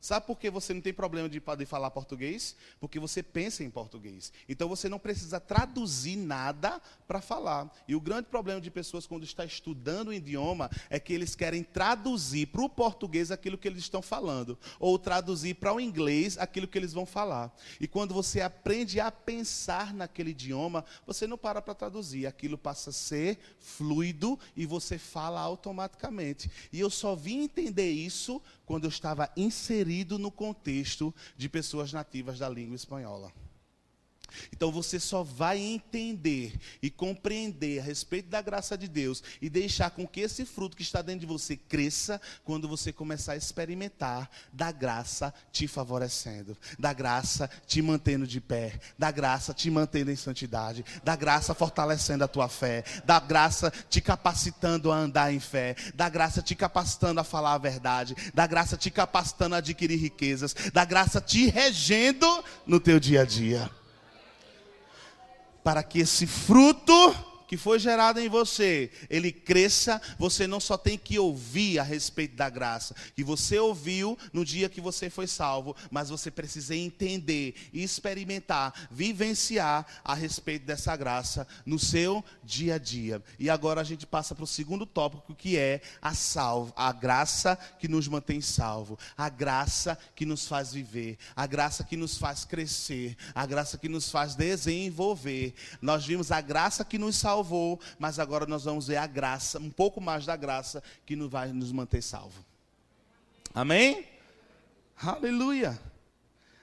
[0.00, 2.54] Sabe por que você não tem problema de poder falar português?
[2.78, 4.32] Porque você pensa em português.
[4.48, 7.72] Então você não precisa traduzir nada para falar.
[7.88, 11.62] E o grande problema de pessoas quando está estudando o idioma é que eles querem
[11.62, 16.68] traduzir para o português aquilo que eles estão falando, ou traduzir para o inglês aquilo
[16.68, 17.54] que eles vão falar.
[17.80, 22.90] E quando você aprende a pensar naquele idioma, você não para para traduzir, aquilo passa
[22.90, 26.50] a ser fluido e você fala automaticamente.
[26.72, 32.38] E eu só vim entender isso quando eu estava inserido no contexto de pessoas nativas
[32.38, 33.32] da língua espanhola.
[34.52, 39.90] Então você só vai entender e compreender a respeito da graça de Deus e deixar
[39.90, 44.30] com que esse fruto que está dentro de você cresça quando você começar a experimentar
[44.52, 50.16] da graça te favorecendo, da graça te mantendo de pé, da graça te mantendo em
[50.16, 55.76] santidade, da graça fortalecendo a tua fé, da graça te capacitando a andar em fé,
[55.94, 60.54] da graça te capacitando a falar a verdade, da graça te capacitando a adquirir riquezas,
[60.72, 63.70] da graça te regendo no teu dia a dia
[65.66, 67.12] para que esse fruto
[67.46, 72.34] que foi gerado em você, ele cresça, você não só tem que ouvir a respeito
[72.34, 77.54] da graça, que você ouviu no dia que você foi salvo, mas você precisa entender,
[77.72, 83.22] experimentar, vivenciar a respeito dessa graça no seu dia a dia.
[83.38, 87.56] E agora a gente passa para o segundo tópico, que é a salvo, a graça
[87.78, 92.44] que nos mantém salvo, a graça que nos faz viver, a graça que nos faz
[92.44, 95.54] crescer, a graça que nos faz desenvolver.
[95.80, 99.58] Nós vimos a graça que nos salvou salvou, mas agora nós vamos ver a graça,
[99.58, 102.44] um pouco mais da graça que nos vai nos manter salvo.
[103.54, 104.06] Amém?
[104.96, 105.78] Aleluia.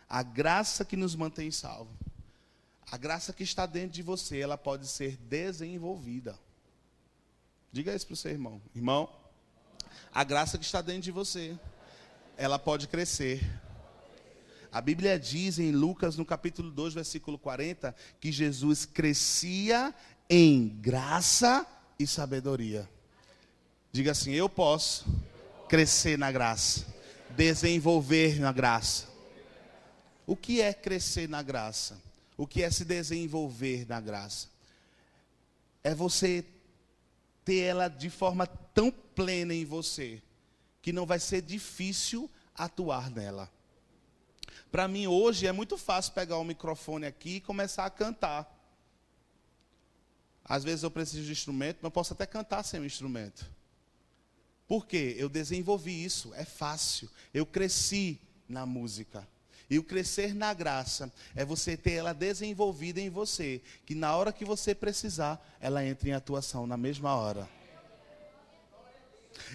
[0.09, 1.91] A graça que nos mantém salvo.
[2.91, 6.37] A graça que está dentro de você, ela pode ser desenvolvida.
[7.71, 8.61] Diga isso para o seu irmão.
[8.75, 9.09] Irmão,
[10.13, 11.57] a graça que está dentro de você,
[12.37, 13.41] ela pode crescer.
[14.71, 19.93] A Bíblia diz em Lucas, no capítulo 2, versículo 40, que Jesus crescia
[20.29, 21.65] em graça
[21.97, 22.89] e sabedoria.
[23.91, 25.05] Diga assim: eu posso
[25.69, 26.85] crescer na graça,
[27.31, 29.07] desenvolver na graça.
[30.25, 32.01] O que é crescer na graça?
[32.37, 34.47] O que é se desenvolver na graça?
[35.83, 36.45] É você
[37.43, 40.21] ter ela de forma tão plena em você
[40.81, 43.49] que não vai ser difícil atuar nela.
[44.71, 48.52] Para mim hoje é muito fácil pegar o microfone aqui e começar a cantar.
[50.45, 53.49] Às vezes eu preciso de instrumento, mas eu posso até cantar sem o instrumento.
[54.67, 55.15] Por quê?
[55.17, 57.09] Eu desenvolvi isso, é fácil.
[57.33, 59.27] Eu cresci na música.
[59.69, 64.33] E o crescer na graça é você ter ela desenvolvida em você, que na hora
[64.33, 67.49] que você precisar, ela entra em atuação na mesma hora.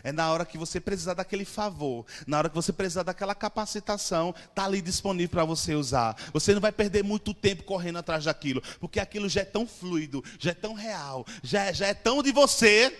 [0.03, 4.35] É na hora que você precisar daquele favor, na hora que você precisar daquela capacitação,
[4.49, 6.17] está ali disponível para você usar.
[6.33, 10.25] Você não vai perder muito tempo correndo atrás daquilo, porque aquilo já é tão fluido,
[10.39, 12.97] já é tão real, já é, já é tão de você,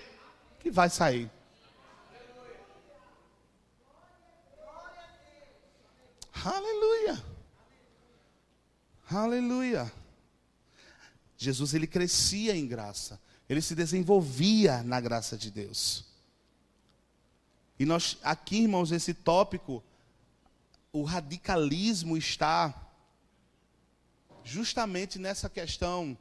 [0.61, 1.31] que vai sair.
[6.45, 7.25] Aleluia.
[9.11, 9.93] Aleluia.
[11.37, 16.05] Jesus ele crescia em graça, ele se desenvolvia na graça de Deus.
[17.79, 19.83] E nós aqui, irmãos, esse tópico,
[20.93, 22.75] o radicalismo está
[24.43, 26.17] justamente nessa questão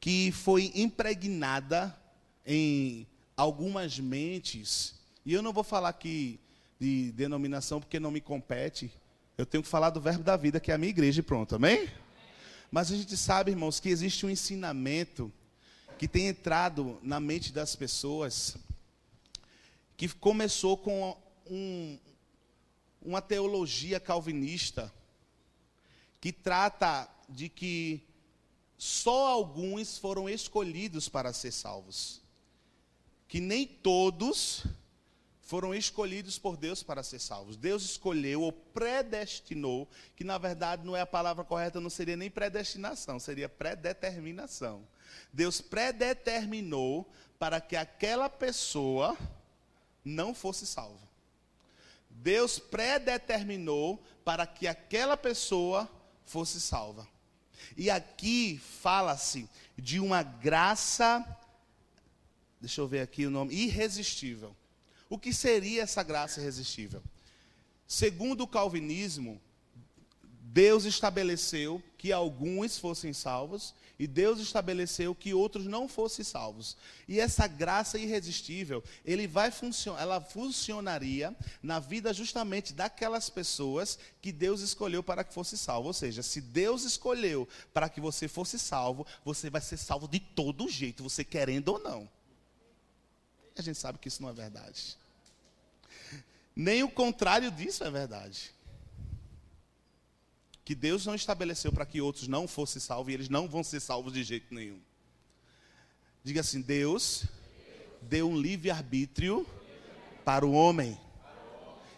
[0.00, 1.96] que foi impregnada
[2.44, 3.06] em
[3.36, 6.38] algumas mentes, e eu não vou falar aqui
[6.78, 8.92] de denominação porque não me compete,
[9.38, 11.54] eu tenho que falar do verbo da vida, que é a minha igreja, e pronto,
[11.56, 11.88] amém?
[12.70, 15.32] Mas a gente sabe, irmãos, que existe um ensinamento
[15.98, 18.56] que tem entrado na mente das pessoas,
[19.96, 21.98] que começou com um,
[23.00, 24.92] uma teologia calvinista,
[26.20, 28.02] que trata de que
[28.76, 32.20] só alguns foram escolhidos para ser salvos.
[33.28, 34.64] Que nem todos
[35.40, 37.56] foram escolhidos por Deus para ser salvos.
[37.56, 42.30] Deus escolheu ou predestinou, que na verdade não é a palavra correta, não seria nem
[42.30, 44.86] predestinação, seria predeterminação.
[45.32, 49.16] Deus predeterminou para que aquela pessoa
[50.06, 51.06] não fosse salva.
[52.08, 55.90] Deus predeterminou para que aquela pessoa
[56.24, 57.06] fosse salva.
[57.76, 61.24] E aqui fala-se de uma graça,
[62.60, 64.56] deixa eu ver aqui o nome, irresistível.
[65.10, 67.02] O que seria essa graça irresistível?
[67.86, 69.40] Segundo o calvinismo,
[70.22, 76.76] Deus estabeleceu que alguns fossem salvos e Deus estabeleceu que outros não fossem salvos.
[77.08, 79.50] E essa graça irresistível, ele vai
[79.98, 85.88] ela funcionaria na vida justamente daquelas pessoas que Deus escolheu para que fosse salvo.
[85.88, 90.20] Ou seja, se Deus escolheu para que você fosse salvo, você vai ser salvo de
[90.20, 92.08] todo jeito, você querendo ou não.
[93.56, 94.98] A gente sabe que isso não é verdade.
[96.54, 98.55] Nem o contrário disso é verdade
[100.66, 103.78] que Deus não estabeleceu para que outros não fossem salvos e eles não vão ser
[103.78, 104.80] salvos de jeito nenhum.
[106.24, 107.22] Diga assim: Deus
[108.02, 109.46] deu um livre-arbítrio
[110.24, 110.98] para o homem.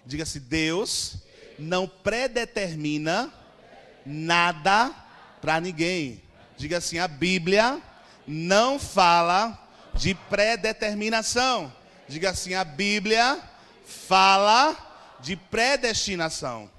[0.05, 1.17] Diga assim: Deus
[1.59, 3.33] não predetermina
[4.05, 4.91] nada
[5.41, 6.23] para ninguém.
[6.59, 7.81] Diga assim: a Bíblia
[8.27, 11.73] não fala de predeterminação.
[12.07, 13.43] Diga assim: a Bíblia
[13.87, 14.77] fala
[15.21, 16.71] de predestinação.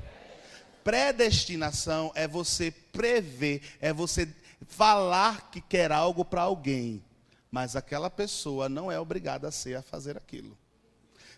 [0.83, 4.27] Predestinação é você prever, é você
[4.67, 7.03] falar que quer algo para alguém,
[7.51, 10.57] mas aquela pessoa não é obrigada a ser a fazer aquilo.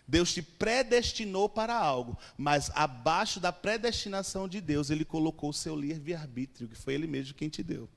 [0.06, 5.76] Deus te predestinou para algo, mas abaixo da predestinação de Deus, Ele colocou o seu
[5.76, 7.88] livre-arbítrio, que foi Ele mesmo quem te deu.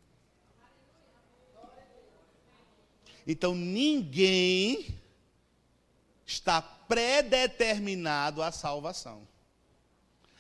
[3.28, 4.96] Então ninguém
[6.26, 9.28] está predeterminado à salvação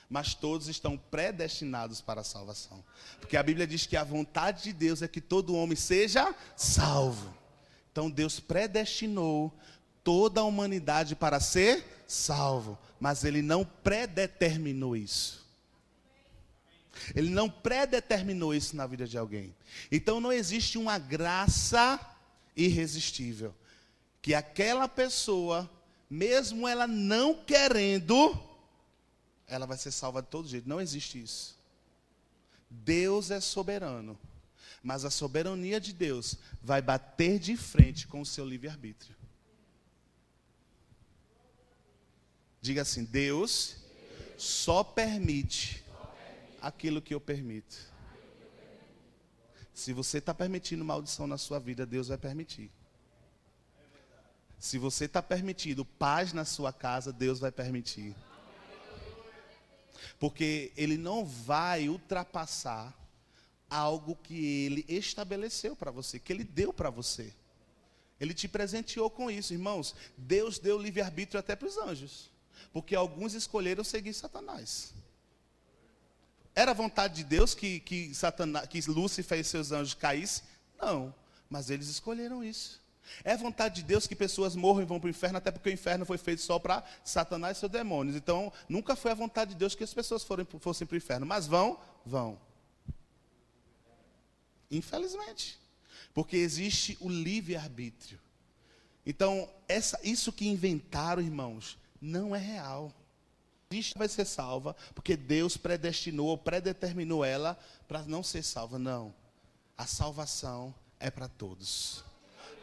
[0.09, 2.83] mas todos estão predestinados para a salvação.
[3.19, 7.33] Porque a Bíblia diz que a vontade de Deus é que todo homem seja salvo.
[7.91, 9.53] Então Deus predestinou
[10.03, 15.43] toda a humanidade para ser salvo, mas ele não predeterminou isso.
[17.13, 19.55] Ele não predeterminou isso na vida de alguém.
[19.91, 21.99] Então não existe uma graça
[22.55, 23.53] irresistível
[24.21, 25.69] que aquela pessoa,
[26.09, 28.35] mesmo ela não querendo,
[29.47, 30.67] ela vai ser salva de todo jeito.
[30.67, 31.57] Não existe isso.
[32.69, 34.17] Deus é soberano.
[34.81, 39.15] Mas a soberania de Deus vai bater de frente com o seu livre-arbítrio.
[42.61, 43.77] Diga assim: Deus
[44.37, 45.83] só permite
[46.61, 47.75] aquilo que eu permito.
[49.73, 52.71] Se você está permitindo maldição na sua vida, Deus vai permitir.
[54.57, 58.15] Se você está permitindo paz na sua casa, Deus vai permitir.
[60.19, 62.93] Porque ele não vai ultrapassar
[63.69, 67.33] algo que ele estabeleceu para você, que ele deu para você.
[68.19, 69.93] Ele te presenteou com isso, irmãos.
[70.17, 72.29] Deus deu livre-arbítrio até para os anjos.
[72.71, 74.93] Porque alguns escolheram seguir Satanás.
[76.53, 80.45] Era vontade de Deus que, que, Satanás, que Lúcifer e seus anjos caíssem?
[80.79, 81.13] Não.
[81.49, 82.81] Mas eles escolheram isso.
[83.23, 85.73] É vontade de Deus que pessoas morram e vão para o inferno, até porque o
[85.73, 88.15] inferno foi feito só para Satanás e seus demônios.
[88.15, 90.25] Então, nunca foi a vontade de Deus que as pessoas
[90.59, 91.25] fossem para o inferno.
[91.25, 92.39] Mas vão, vão.
[94.69, 95.59] Infelizmente.
[96.13, 98.19] Porque existe o livre-arbítrio.
[99.05, 102.93] Então, essa, isso que inventaram, irmãos, não é real.
[103.69, 108.79] Cristo vai ser salva, porque Deus predestinou, predeterminou ela para não ser salva.
[108.79, 109.13] Não.
[109.77, 112.03] A salvação é para todos.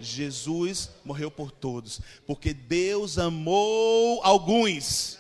[0.01, 5.19] Jesus morreu por todos, porque Deus amou alguns,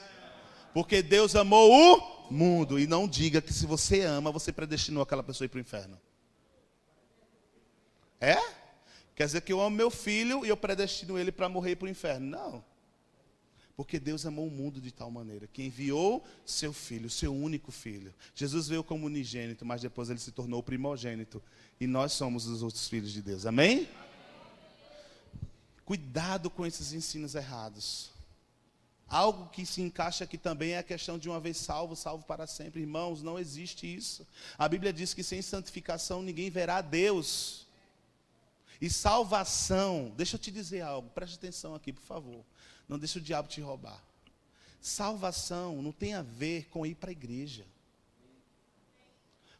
[0.74, 2.78] porque Deus amou o mundo.
[2.78, 6.00] E não diga que se você ama, você predestinou aquela pessoa para o inferno.
[8.20, 8.36] É?
[9.14, 11.88] Quer dizer que eu amo meu filho e eu predestino ele para morrer para o
[11.88, 12.26] inferno.
[12.26, 12.64] Não.
[13.76, 18.14] Porque Deus amou o mundo de tal maneira que enviou seu filho, seu único filho.
[18.34, 21.42] Jesus veio como unigênito, mas depois ele se tornou primogênito.
[21.80, 23.46] E nós somos os outros filhos de Deus.
[23.46, 23.88] Amém?
[25.84, 28.10] Cuidado com esses ensinos errados.
[29.08, 32.46] Algo que se encaixa aqui também é a questão de uma vez salvo, salvo para
[32.46, 32.80] sempre.
[32.80, 34.26] Irmãos, não existe isso.
[34.56, 37.66] A Bíblia diz que sem santificação ninguém verá Deus.
[38.80, 42.42] E salvação, deixa eu te dizer algo, preste atenção aqui, por favor.
[42.88, 44.02] Não deixe o diabo te roubar.
[44.80, 47.66] Salvação não tem a ver com ir para a igreja.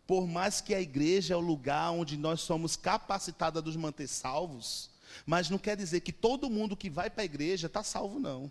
[0.06, 4.08] Por mais que a igreja é o lugar onde nós somos capacitados a nos manter
[4.08, 4.90] salvos,
[5.26, 8.50] mas não quer dizer que todo mundo que vai para a igreja está salvo, não.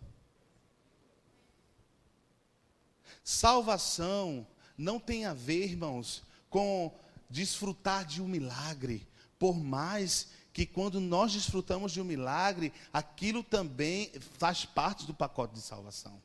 [3.24, 4.48] Salvação
[4.78, 6.94] não tem a ver, irmãos, com
[7.30, 9.08] desfrutar de um milagre,
[9.38, 15.54] por mais que quando nós desfrutamos de um milagre, aquilo também faz parte do pacote
[15.54, 16.22] de salvação.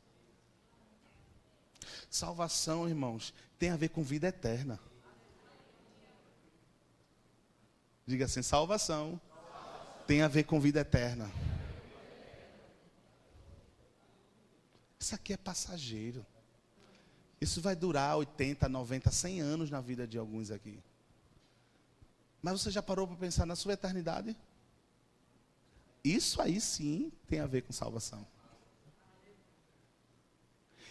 [2.09, 4.79] Salvação, irmãos, tem a ver com vida eterna.
[8.05, 9.19] Diga assim: salvação,
[10.07, 11.29] tem a ver com vida eterna.
[14.97, 16.25] Isso aqui é passageiro.
[17.39, 20.79] Isso vai durar 80, 90, 100 anos na vida de alguns aqui.
[22.41, 24.35] Mas você já parou para pensar na sua eternidade?
[26.03, 28.25] Isso aí sim tem a ver com salvação.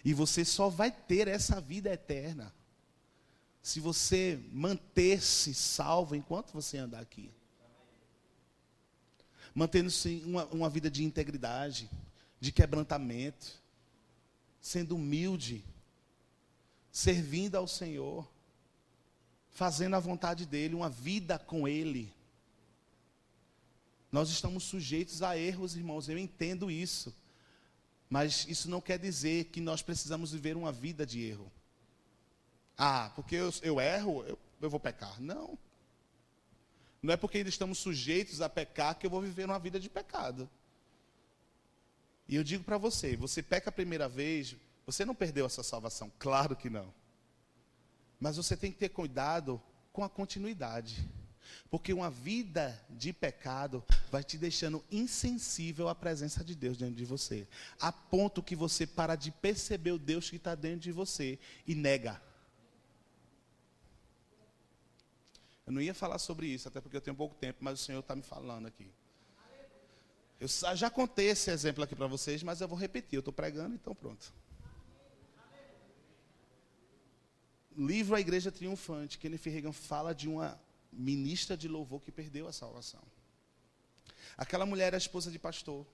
[0.04, 2.54] E você só vai ter essa vida eterna
[3.62, 7.32] se você manter-se salvo enquanto você andar aqui.
[9.56, 11.90] Mantendo-se uma, uma vida de integridade,
[12.38, 13.60] de quebrantamento,
[14.60, 15.64] sendo humilde,
[16.92, 18.24] servindo ao Senhor
[19.56, 22.12] fazendo a vontade dele, uma vida com ele.
[24.12, 27.16] Nós estamos sujeitos a erros, irmãos, eu entendo isso.
[28.08, 31.50] Mas isso não quer dizer que nós precisamos viver uma vida de erro.
[32.76, 35.18] Ah, porque eu, eu erro, eu, eu vou pecar.
[35.22, 35.58] Não.
[37.06, 39.88] Não é porque ainda estamos sujeitos a pecar que eu vou viver uma vida de
[39.88, 40.50] pecado.
[42.28, 45.62] E eu digo para você: você peca a primeira vez, você não perdeu a sua
[45.62, 46.10] salvação.
[46.18, 46.92] Claro que não.
[48.18, 51.08] Mas você tem que ter cuidado com a continuidade.
[51.70, 57.04] Porque uma vida de pecado vai te deixando insensível à presença de Deus dentro de
[57.04, 57.46] você.
[57.78, 61.38] A ponto que você para de perceber o Deus que está dentro de você
[61.68, 62.20] e nega.
[65.66, 68.00] Eu não ia falar sobre isso, até porque eu tenho pouco tempo, mas o Senhor
[68.00, 68.88] está me falando aqui.
[70.38, 73.16] Eu já contei esse exemplo aqui para vocês, mas eu vou repetir.
[73.16, 74.32] Eu estou pregando, então pronto.
[77.76, 80.58] livro A Igreja Triunfante, Kenneth Reagan fala de uma
[80.92, 83.02] ministra de louvor que perdeu a salvação.
[84.36, 85.86] Aquela mulher era esposa de pastor,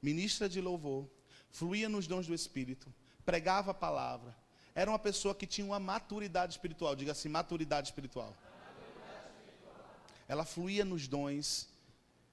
[0.00, 1.08] ministra de louvor,
[1.50, 2.92] fluía nos dons do Espírito,
[3.24, 4.36] pregava a palavra,
[4.74, 8.34] era uma pessoa que tinha uma maturidade espiritual, diga assim, maturidade espiritual.
[10.32, 11.68] Ela fluía nos dons,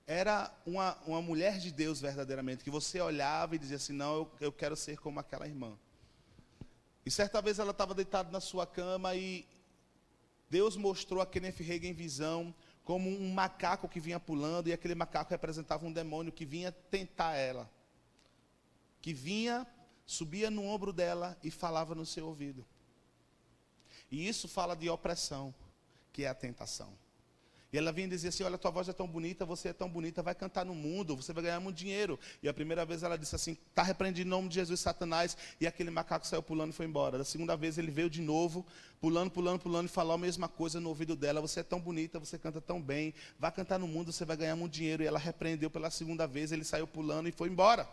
[0.07, 4.31] era uma, uma mulher de Deus verdadeiramente, que você olhava e dizia assim: não, eu,
[4.39, 5.77] eu quero ser como aquela irmã.
[7.05, 9.45] E certa vez ela estava deitada na sua cama e
[10.49, 14.95] Deus mostrou a Kenneth Reagan em visão como um macaco que vinha pulando e aquele
[14.95, 17.69] macaco representava um demônio que vinha tentar ela.
[19.01, 19.67] Que vinha,
[20.05, 22.65] subia no ombro dela e falava no seu ouvido.
[24.09, 25.53] E isso fala de opressão,
[26.13, 26.97] que é a tentação.
[27.71, 30.23] E ela vinha dizer assim: Olha, tua voz é tão bonita, você é tão bonita,
[30.23, 32.19] vai cantar no mundo, você vai ganhar muito dinheiro.
[32.41, 35.37] E a primeira vez ela disse assim: Está repreendido em nome de Jesus, Satanás.
[35.61, 37.17] E aquele macaco saiu pulando e foi embora.
[37.17, 38.65] Da segunda vez ele veio de novo,
[38.99, 42.17] pulando, pulando, pulando e falou a mesma coisa no ouvido dela: Você é tão bonita,
[42.19, 45.03] você canta tão bem, vai cantar no mundo, você vai ganhar muito dinheiro.
[45.03, 47.87] E ela repreendeu pela segunda vez, ele saiu pulando e foi embora.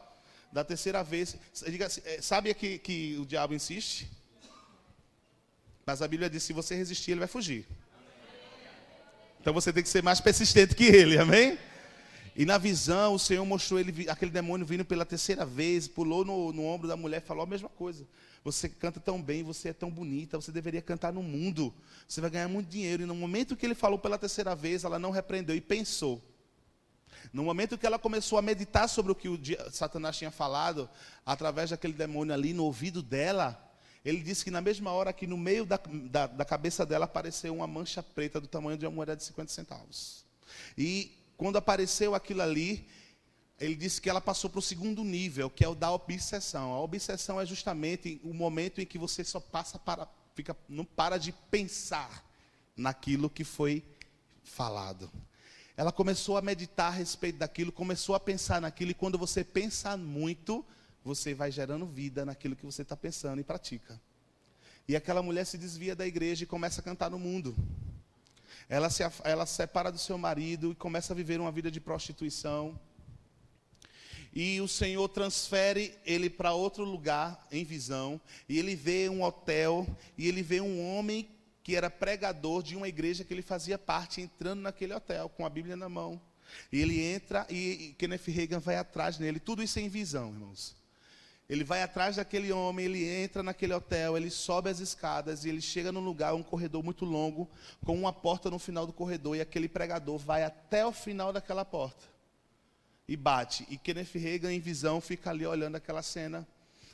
[0.50, 1.36] Da terceira vez,
[1.84, 4.10] assim, é, sabe que, que o diabo insiste?
[5.84, 7.66] Mas a Bíblia diz: se você resistir, ele vai fugir.
[9.46, 11.56] Então você tem que ser mais persistente que ele, amém?
[12.34, 16.52] E na visão, o Senhor mostrou ele, aquele demônio vindo pela terceira vez, pulou no,
[16.52, 18.04] no ombro da mulher, falou a mesma coisa.
[18.42, 21.72] Você canta tão bem, você é tão bonita, você deveria cantar no mundo.
[22.08, 23.04] Você vai ganhar muito dinheiro.
[23.04, 26.20] E no momento que ele falou pela terceira vez, ela não repreendeu e pensou.
[27.32, 29.38] No momento que ela começou a meditar sobre o que o
[29.70, 30.90] Satanás tinha falado,
[31.24, 33.65] através daquele demônio ali no ouvido dela,
[34.06, 37.52] ele disse que na mesma hora que no meio da, da, da, cabeça dela apareceu
[37.52, 40.24] uma mancha preta do tamanho de uma moeda de 50 centavos.
[40.78, 42.86] E quando apareceu aquilo ali,
[43.58, 46.72] ele disse que ela passou para o segundo nível, que é o da obsessão.
[46.72, 51.18] A obsessão é justamente o momento em que você só passa para, fica, não para
[51.18, 52.24] de pensar
[52.76, 53.82] naquilo que foi
[54.44, 55.10] falado.
[55.76, 59.96] Ela começou a meditar a respeito daquilo, começou a pensar naquilo, e quando você pensa
[59.96, 60.64] muito,
[61.06, 64.00] você vai gerando vida naquilo que você está pensando e pratica.
[64.88, 67.56] E aquela mulher se desvia da igreja e começa a cantar no mundo.
[68.68, 71.80] Ela se, ela se separa do seu marido e começa a viver uma vida de
[71.80, 72.78] prostituição
[74.36, 79.86] e o Senhor transfere ele para outro lugar em visão, e ele vê um hotel,
[80.18, 81.26] e ele vê um homem
[81.62, 85.48] que era pregador de uma igreja que ele fazia parte, entrando naquele hotel, com a
[85.48, 86.20] Bíblia na mão.
[86.70, 90.76] E ele entra e, Kenneth Reagan vai atrás dele, tudo isso em visão, irmãos.
[91.48, 95.60] Ele vai atrás daquele homem, ele entra naquele hotel, ele sobe as escadas e ele
[95.60, 97.48] chega num lugar, um corredor muito longo,
[97.84, 101.64] com uma porta no final do corredor, e aquele pregador vai até o final daquela
[101.64, 102.16] porta
[103.08, 103.66] e bate.
[103.70, 106.46] E Kenneth Reagan, em visão, fica ali olhando aquela cena.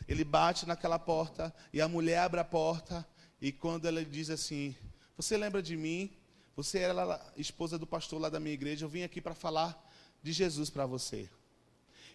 [0.06, 3.06] Ele bate naquela porta e a mulher abre a porta.
[3.40, 4.74] E quando ela diz assim:
[5.16, 6.12] Você lembra de mim?
[6.54, 8.84] Você era a esposa do pastor lá da minha igreja.
[8.84, 9.90] Eu vim aqui para falar
[10.22, 11.30] de Jesus para você.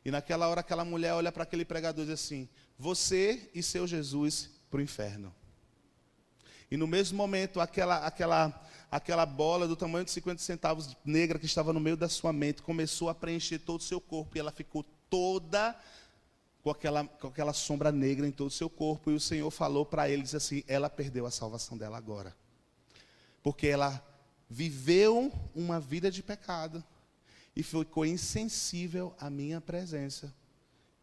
[0.08, 2.48] E naquela hora, aquela mulher olha para aquele pregador e diz assim:
[2.80, 5.36] Você e seu Jesus para o inferno.
[6.72, 11.46] E no mesmo momento, aquela, aquela, aquela bola do tamanho de 50 centavos negra que
[11.46, 14.38] estava no meio da sua mente começou a preencher todo o seu corpo.
[14.38, 15.78] E ela ficou toda
[16.64, 19.12] com aquela, com aquela sombra negra em todo o seu corpo.
[19.12, 22.34] E o Senhor falou para ele: disse assim, ela perdeu a salvação dela agora.
[23.44, 24.02] Porque ela
[24.50, 26.82] viveu uma vida de pecado
[27.58, 30.32] e ficou insensível à minha presença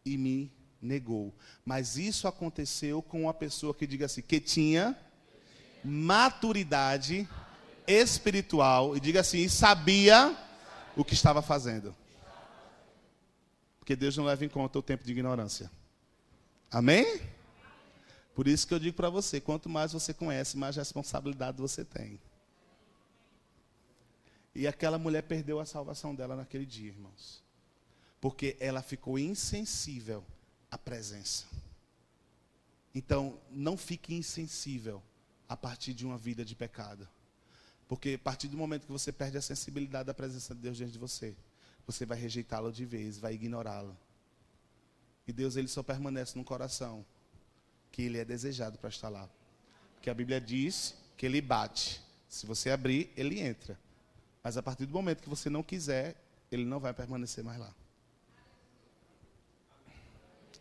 [0.05, 0.49] e me
[0.81, 1.35] negou.
[1.65, 4.97] Mas isso aconteceu com uma pessoa que diga assim, que tinha
[5.83, 7.27] maturidade
[7.85, 10.33] espiritual e diga assim, sabia
[10.95, 11.93] o que estava fazendo.
[13.77, 15.69] Porque Deus não leva em conta o tempo de ignorância.
[16.71, 17.19] Amém?
[18.33, 22.17] Por isso que eu digo para você, quanto mais você conhece, mais responsabilidade você tem.
[24.55, 27.43] E aquela mulher perdeu a salvação dela naquele dia, irmãos.
[28.21, 30.23] Porque ela ficou insensível
[30.71, 31.45] à presença.
[32.93, 35.03] Então, não fique insensível
[35.49, 37.05] a partir de uma vida de pecado.
[37.85, 40.93] Porque a partir do momento que você perde a sensibilidade da presença de Deus diante
[40.93, 41.35] de você,
[41.85, 43.95] você vai rejeitá-lo de vez, vai ignorá-lo.
[45.27, 47.05] E Deus ele só permanece no coração
[47.91, 49.29] que ele é desejado para estar lá.
[49.95, 52.01] Porque a Bíblia diz que ele bate.
[52.29, 53.77] Se você abrir, ele entra.
[54.45, 56.15] Mas a partir do momento que você não quiser,
[56.51, 57.73] ele não vai permanecer mais lá.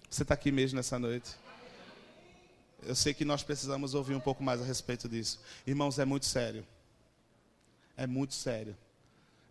[0.09, 1.37] Você está aqui mesmo nessa noite?
[2.83, 5.39] Eu sei que nós precisamos ouvir um pouco mais a respeito disso.
[5.67, 6.67] Irmãos, é muito sério.
[7.95, 8.75] É muito sério.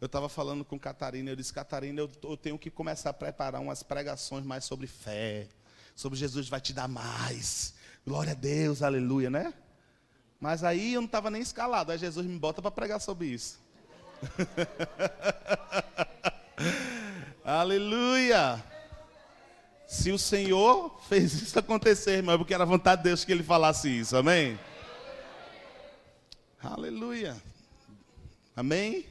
[0.01, 3.61] Eu estava falando com Catarina, eu disse, Catarina, eu, eu tenho que começar a preparar
[3.61, 5.47] umas pregações mais sobre fé,
[5.95, 7.75] sobre Jesus vai te dar mais.
[8.03, 9.53] Glória a Deus, aleluia, né?
[10.39, 13.61] Mas aí eu não estava nem escalado, aí Jesus me bota para pregar sobre isso.
[17.43, 18.63] aleluia!
[19.87, 23.43] Se o Senhor fez isso acontecer, irmão, é porque era vontade de Deus que ele
[23.43, 24.59] falasse isso, amém?
[26.61, 27.41] Aleluia.
[28.55, 29.05] Amém?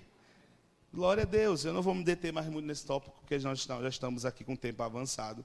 [0.93, 1.65] Glória a Deus.
[1.65, 4.55] Eu não vou me deter mais muito nesse tópico, porque nós já estamos aqui com
[4.55, 5.45] o tempo avançado.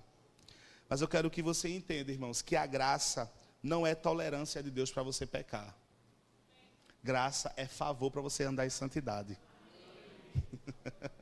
[0.89, 4.91] Mas eu quero que você entenda, irmãos, que a graça não é tolerância de Deus
[4.91, 5.75] para você pecar.
[7.03, 9.37] Graça é favor para você andar em santidade.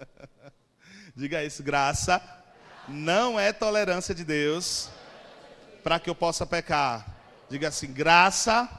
[1.16, 2.22] Diga isso, graça
[2.88, 4.90] não é tolerância de Deus
[5.84, 7.06] para que eu possa pecar.
[7.50, 8.70] Diga assim: graça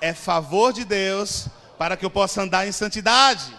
[0.00, 3.56] é favor de Deus para que eu possa andar em santidade.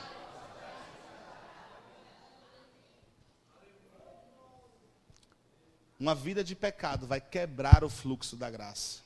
[6.00, 9.00] Uma vida de pecado vai quebrar o fluxo da graça,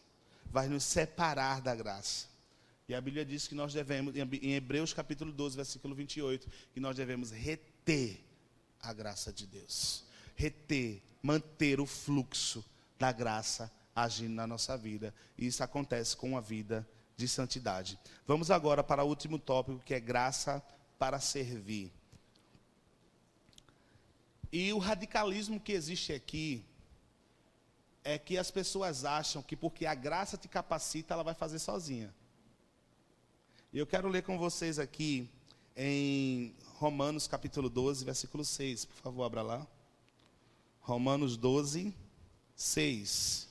[0.45, 2.32] vai nos separar da graça.
[2.87, 6.95] E a Bíblia diz que nós devemos, em Hebreus capítulo 12, versículo 28, que nós
[6.95, 8.19] devemos reter
[8.81, 10.03] a graça de Deus
[10.35, 12.63] reter, manter o fluxo
[12.99, 15.13] da graça agindo na nossa vida.
[15.37, 17.99] E isso acontece com a vida de santidade.
[18.25, 20.63] Vamos agora para o último tópico, que é graça
[20.97, 21.91] para servir.
[24.51, 26.63] E o radicalismo que existe aqui
[28.03, 32.13] é que as pessoas acham que porque a graça te capacita, ela vai fazer sozinha.
[33.73, 35.27] E eu quero ler com vocês aqui
[35.75, 38.85] em Romanos capítulo 12, versículo 6.
[38.85, 39.67] Por favor, abra lá.
[40.79, 41.91] Romanos 12,
[42.55, 43.49] 6.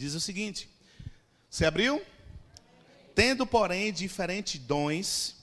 [0.00, 0.66] Diz o seguinte:
[1.50, 2.02] Você abriu?
[3.14, 5.36] Tendo, porém, diferentes dons,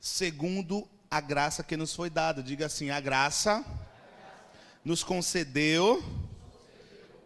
[0.00, 2.42] segundo a graça que nos foi dada.
[2.42, 3.64] Diga assim: a graça
[4.84, 6.02] nos concedeu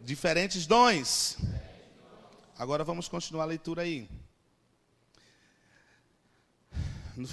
[0.03, 1.39] diferentes dons.
[2.59, 4.07] Agora vamos continuar a leitura aí.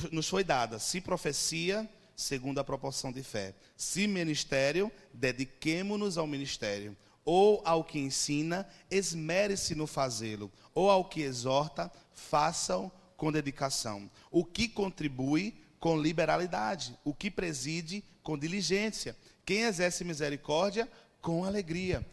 [0.09, 1.85] Nos foi dada, se profecia,
[2.15, 3.53] segundo a proporção de fé.
[3.75, 6.95] Se ministério, dediquemo-nos ao ministério.
[7.25, 10.51] Ou ao que ensina, esmere-se no fazê-lo.
[10.73, 14.09] Ou ao que exorta, façam com dedicação.
[14.29, 16.97] O que contribui, com liberalidade.
[17.03, 19.15] O que preside, com diligência.
[19.45, 20.89] Quem exerce misericórdia,
[21.21, 22.05] com alegria.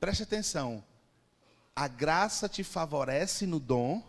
[0.00, 0.82] Preste atenção.
[1.74, 4.02] A graça te favorece no dom,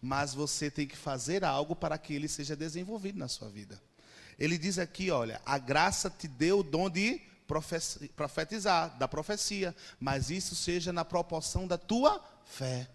[0.00, 3.80] mas você tem que fazer algo para que ele seja desenvolvido na sua vida.
[4.38, 7.20] Ele diz aqui, olha, a graça te deu o dom de
[8.16, 12.88] profetizar, da profecia, mas isso seja na proporção da tua fé.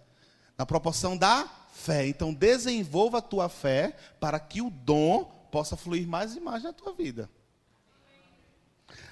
[0.58, 2.08] Na proporção da fé.
[2.08, 6.74] Então desenvolva a tua fé para que o dom possa fluir mais e mais na
[6.74, 7.30] tua vida.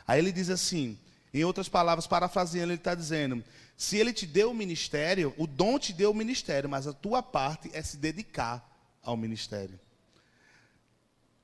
[0.07, 0.97] Aí ele diz assim,
[1.33, 3.43] em outras palavras, parafraseando, ele está dizendo:
[3.75, 7.23] se ele te deu o ministério, o dom te deu o ministério, mas a tua
[7.23, 8.63] parte é se dedicar
[9.01, 9.79] ao ministério.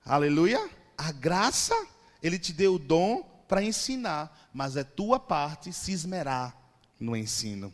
[0.05, 0.69] Aleluia?
[0.97, 1.75] A graça,
[2.21, 6.55] ele te deu o dom para ensinar, mas é tua parte se esmerar
[6.99, 7.73] no ensino.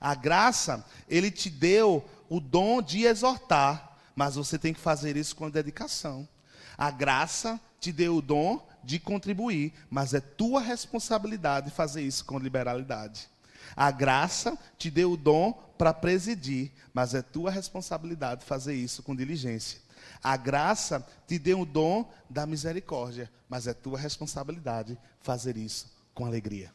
[0.00, 5.36] A graça, ele te deu o dom de exortar, mas você tem que fazer isso
[5.36, 6.28] com dedicação.
[6.76, 12.36] A graça te deu o dom de contribuir, mas é tua responsabilidade fazer isso com
[12.36, 13.28] liberalidade.
[13.76, 19.14] A graça te deu o dom para presidir, mas é tua responsabilidade fazer isso com
[19.14, 19.83] diligência.
[20.24, 26.24] A graça te deu o dom da misericórdia, mas é tua responsabilidade fazer isso com
[26.24, 26.74] alegria.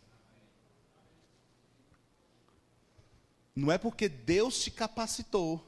[3.55, 5.67] Não é porque Deus te capacitou,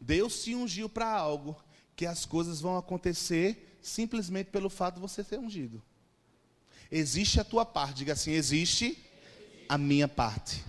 [0.00, 1.56] Deus te ungiu para algo,
[1.94, 5.80] que as coisas vão acontecer simplesmente pelo fato de você ser ungido.
[6.90, 8.98] Existe a tua parte, diga assim: existe
[9.68, 10.64] a minha parte.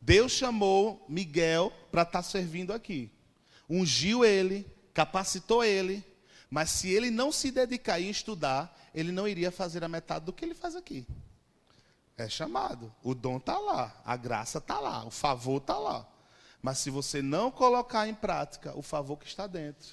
[0.00, 3.11] Deus chamou Miguel para estar tá servindo aqui.
[3.74, 6.04] Ungiu ele, capacitou ele,
[6.50, 10.32] mas se ele não se dedicar e estudar, ele não iria fazer a metade do
[10.34, 11.06] que ele faz aqui.
[12.18, 12.94] É chamado.
[13.02, 16.06] O dom está lá, a graça está lá, o favor está lá.
[16.60, 19.88] Mas se você não colocar em prática o favor que está dentro,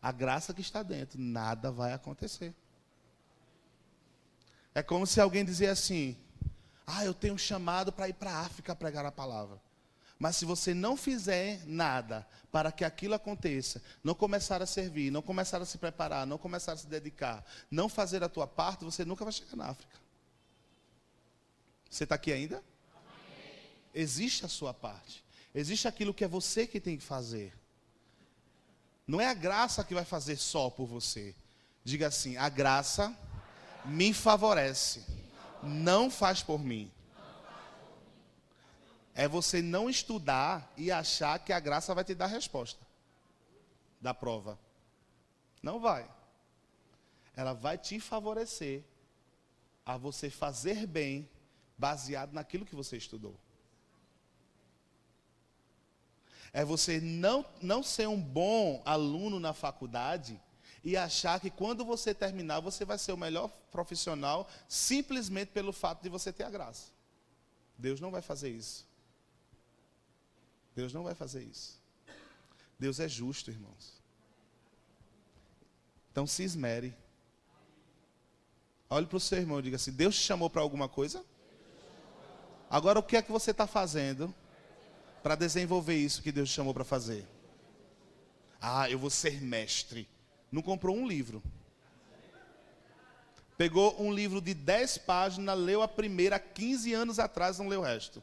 [0.00, 2.54] a graça que está dentro, nada vai acontecer.
[4.74, 6.16] É como se alguém dizia assim:
[6.86, 9.60] Ah, eu tenho um chamado para ir para a África pregar a palavra.
[10.18, 15.22] Mas se você não fizer nada para que aquilo aconteça, não começar a servir, não
[15.22, 19.04] começar a se preparar, não começar a se dedicar, não fazer a tua parte, você
[19.04, 19.96] nunca vai chegar na África.
[21.88, 22.62] Você está aqui ainda?
[23.94, 25.24] Existe a sua parte.
[25.54, 27.54] Existe aquilo que é você que tem que fazer.
[29.06, 31.34] Não é a graça que vai fazer só por você.
[31.84, 33.16] Diga assim: a graça
[33.84, 35.04] me favorece,
[35.62, 36.90] não faz por mim.
[39.18, 42.86] É você não estudar e achar que a graça vai te dar a resposta
[44.00, 44.56] da prova.
[45.60, 46.08] Não vai.
[47.34, 48.84] Ela vai te favorecer
[49.84, 51.28] a você fazer bem
[51.76, 53.34] baseado naquilo que você estudou.
[56.52, 60.40] É você não, não ser um bom aluno na faculdade
[60.84, 66.04] e achar que quando você terminar, você vai ser o melhor profissional simplesmente pelo fato
[66.04, 66.92] de você ter a graça.
[67.76, 68.87] Deus não vai fazer isso.
[70.78, 71.80] Deus não vai fazer isso.
[72.78, 74.00] Deus é justo, irmãos.
[76.12, 76.94] Então se esmere.
[78.88, 81.24] Olhe para o seu irmão e diga assim: Deus te chamou para alguma coisa?
[82.70, 84.32] Agora o que é que você está fazendo
[85.22, 87.26] para desenvolver isso que Deus te chamou para fazer?
[88.60, 90.08] Ah, eu vou ser mestre
[90.50, 91.42] não comprou um livro.
[93.56, 97.84] Pegou um livro de 10 páginas, leu a primeira 15 anos atrás, não leu o
[97.84, 98.22] resto.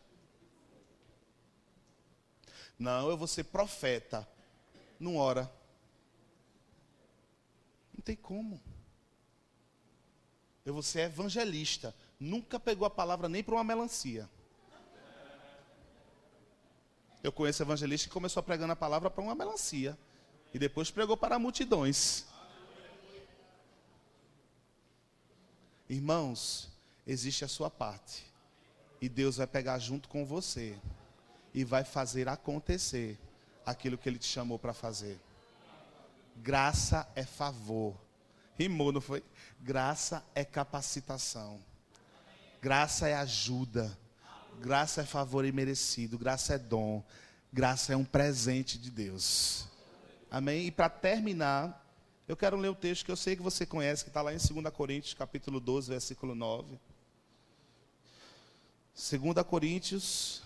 [2.78, 4.28] Não, eu vou ser profeta.
[5.00, 5.52] Não ora.
[7.94, 8.62] Não tem como.
[10.66, 11.96] Eu vou ser evangelista.
[12.20, 14.30] Nunca pegou a palavra nem para uma melancia.
[17.24, 19.98] Eu conheço evangelista que começou pregando a palavra para uma melancia.
[20.54, 22.26] E depois pregou para multidões.
[25.90, 26.70] Irmãos,
[27.06, 28.26] existe a sua parte.
[29.02, 30.78] E Deus vai pegar junto com você.
[31.56, 33.18] E vai fazer acontecer
[33.66, 35.20] aquilo que Ele te chamou para fazer.
[36.36, 37.96] Graça é favor.
[38.60, 39.24] Rimou, não foi?
[39.60, 41.60] Graça é capacitação.
[42.62, 43.98] Graça é ajuda.
[44.60, 47.04] Graça é favor imerecido, graça é dom,
[47.52, 49.68] graça é um presente de Deus.
[50.32, 50.68] Amém?
[50.68, 51.86] E para terminar,
[52.28, 54.38] eu quero ler o texto que eu sei que você conhece, que está lá em
[54.38, 56.80] 2 Coríntios, capítulo 12, versículo 9.
[58.96, 60.42] 2 Coríntios.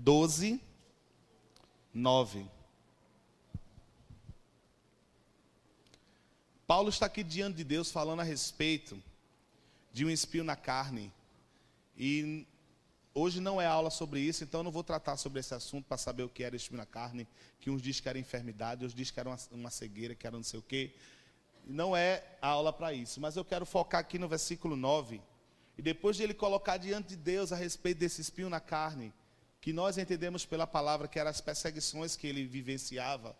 [0.00, 0.60] Doze,
[1.92, 2.46] nove.
[6.66, 9.02] Paulo está aqui diante de Deus falando a respeito
[9.92, 11.12] de um espinho na carne.
[11.96, 12.46] E
[13.12, 15.96] Hoje não é aula sobre isso, então eu não vou tratar sobre esse assunto para
[15.96, 17.26] saber o que era espinho na carne,
[17.58, 20.36] que uns dizem que era enfermidade, outros dizem que era uma, uma cegueira, que era
[20.36, 20.94] não sei o quê.
[21.66, 25.20] Não é aula para isso, mas eu quero focar aqui no versículo 9.
[25.76, 29.12] E depois de ele colocar diante de Deus a respeito desse espinho na carne,
[29.60, 33.36] que nós entendemos pela palavra que eram as perseguições que ele vivenciava,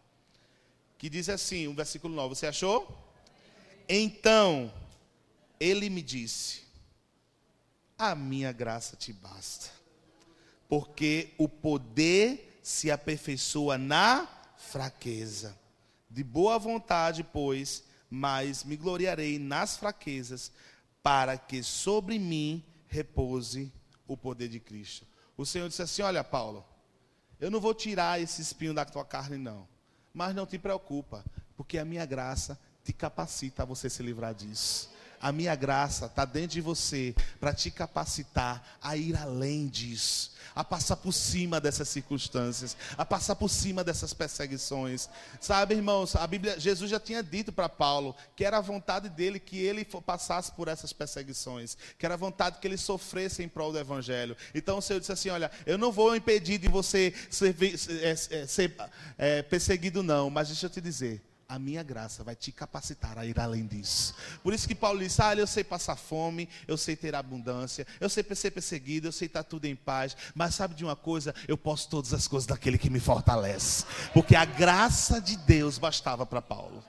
[0.97, 3.13] que diz assim, o versículo 9, você achou?
[3.89, 4.73] Então,
[5.61, 6.63] ele me disse:
[7.97, 9.71] a minha graça te basta.
[10.69, 15.59] Porque o poder se aperfeiçoa na fraqueza.
[16.09, 20.53] De boa vontade, pois, mas me gloriarei nas fraquezas,
[21.03, 23.73] para que sobre mim repouse
[24.07, 25.07] o poder de Cristo.
[25.39, 26.65] O Senhor disse assim: Olha, Paulo,
[27.41, 29.67] eu não vou tirar esse espinho da tua carne, não.
[30.13, 31.25] Mas não te preocupa,
[31.57, 34.91] porque a minha graça te capacita a você se livrar disso.
[35.21, 40.63] A minha graça está dentro de você para te capacitar a ir além disso, a
[40.63, 45.09] passar por cima dessas circunstâncias, a passar por cima dessas perseguições.
[45.41, 49.41] Sabe, irmãos, a Bíblia, Jesus já tinha dito para Paulo que era a vontade dele
[49.41, 53.73] que ele passasse por essas perseguições, que era a vontade que ele sofresse em prol
[53.73, 54.37] do evangelho.
[54.55, 58.77] Então o Senhor disse assim: Olha, eu não vou impedir de você ser, ser, ser
[59.17, 63.25] é, perseguido, não, mas deixa eu te dizer a minha graça vai te capacitar a
[63.25, 64.15] ir além disso.
[64.43, 68.11] Por isso que Paulo disse: Ah, eu sei passar fome, eu sei ter abundância, eu
[68.11, 70.15] sei ser perseguido, eu sei estar tudo em paz.
[70.35, 71.35] Mas sabe de uma coisa?
[71.49, 73.87] Eu posso todas as coisas daquele que me fortalece.
[74.13, 76.85] Porque a graça de Deus bastava para Paulo.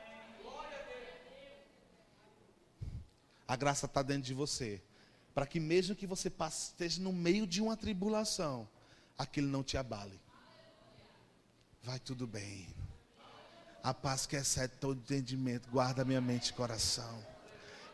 [3.48, 4.82] A graça está dentro de você.
[5.34, 8.68] Para que mesmo que você passe, esteja no meio de uma tribulação,
[9.18, 10.20] aquilo não te abale.
[11.82, 12.68] Vai tudo bem.
[13.84, 17.24] A paz que excede todo entendimento, guarda minha mente e coração.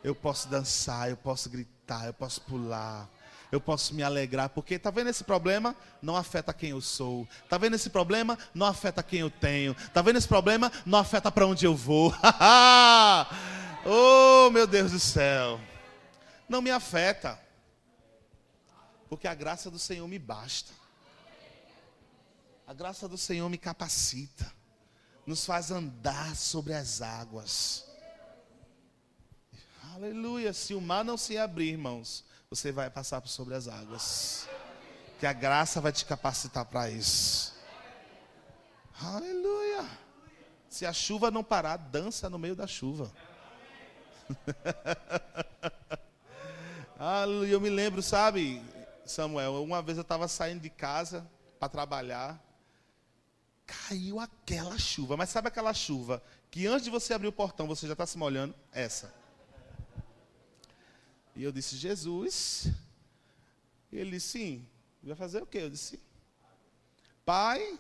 [0.04, 3.08] Eu posso dançar, eu posso gritar, eu posso pular,
[3.52, 5.76] eu posso me alegrar, porque está vendo esse problema?
[6.02, 7.28] Não afeta quem eu sou.
[7.44, 8.38] Está vendo esse problema?
[8.54, 9.74] Não afeta quem eu tenho.
[9.74, 10.72] Está vendo esse problema?
[10.86, 12.14] Não afeta para onde eu vou.
[13.86, 15.60] oh, meu Deus do céu.
[16.50, 17.40] Não me afeta.
[19.08, 20.74] Porque a graça do Senhor me basta.
[22.68, 24.52] A graça do Senhor me capacita
[25.26, 27.86] nos faz andar sobre as águas.
[29.94, 30.54] Aleluia.
[30.54, 34.48] Se o mar não se abrir, irmãos, você vai passar por sobre as águas.
[35.20, 37.56] Que a graça vai te capacitar para isso.
[39.02, 39.86] Aleluia.
[40.70, 43.12] Se a chuva não parar, dança no meio da chuva.
[47.00, 47.54] Aleluia.
[47.54, 48.62] Eu me lembro, sabe,
[49.06, 51.26] Samuel, uma vez eu estava saindo de casa
[51.60, 52.45] para trabalhar
[53.66, 55.18] caiu aquela chuva.
[55.18, 58.18] Mas sabe aquela chuva que antes de você abrir o portão você já está se
[58.18, 58.56] molhando?
[58.72, 59.14] Essa.
[61.36, 62.68] E eu disse, Jesus.
[63.92, 64.68] Ele disse, sim.
[65.04, 65.60] Vai fazer o quê?
[65.60, 66.00] Eu disse,
[67.26, 67.80] Pai,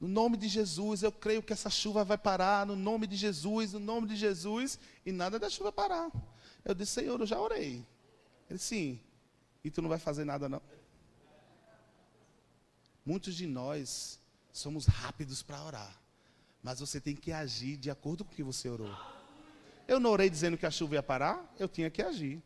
[0.00, 2.66] no nome de Jesus, eu creio que essa chuva vai parar.
[2.66, 4.78] No nome de Jesus, no nome de Jesus.
[5.04, 6.10] E nada da chuva parar.
[6.64, 7.86] Eu disse, Senhor, eu já orei.
[8.48, 9.00] Ele sim.
[9.64, 10.62] E tu não vai fazer nada não?
[13.04, 14.21] Muitos de nós
[14.52, 16.00] somos rápidos para orar.
[16.62, 18.94] Mas você tem que agir de acordo com o que você orou.
[19.88, 22.40] Eu não orei dizendo que a chuva ia parar, eu tinha que agir.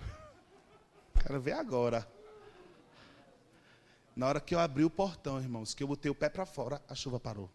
[1.22, 2.08] Quero ver agora.
[4.16, 6.82] Na hora que eu abri o portão, irmãos, que eu botei o pé para fora,
[6.88, 7.50] a chuva parou.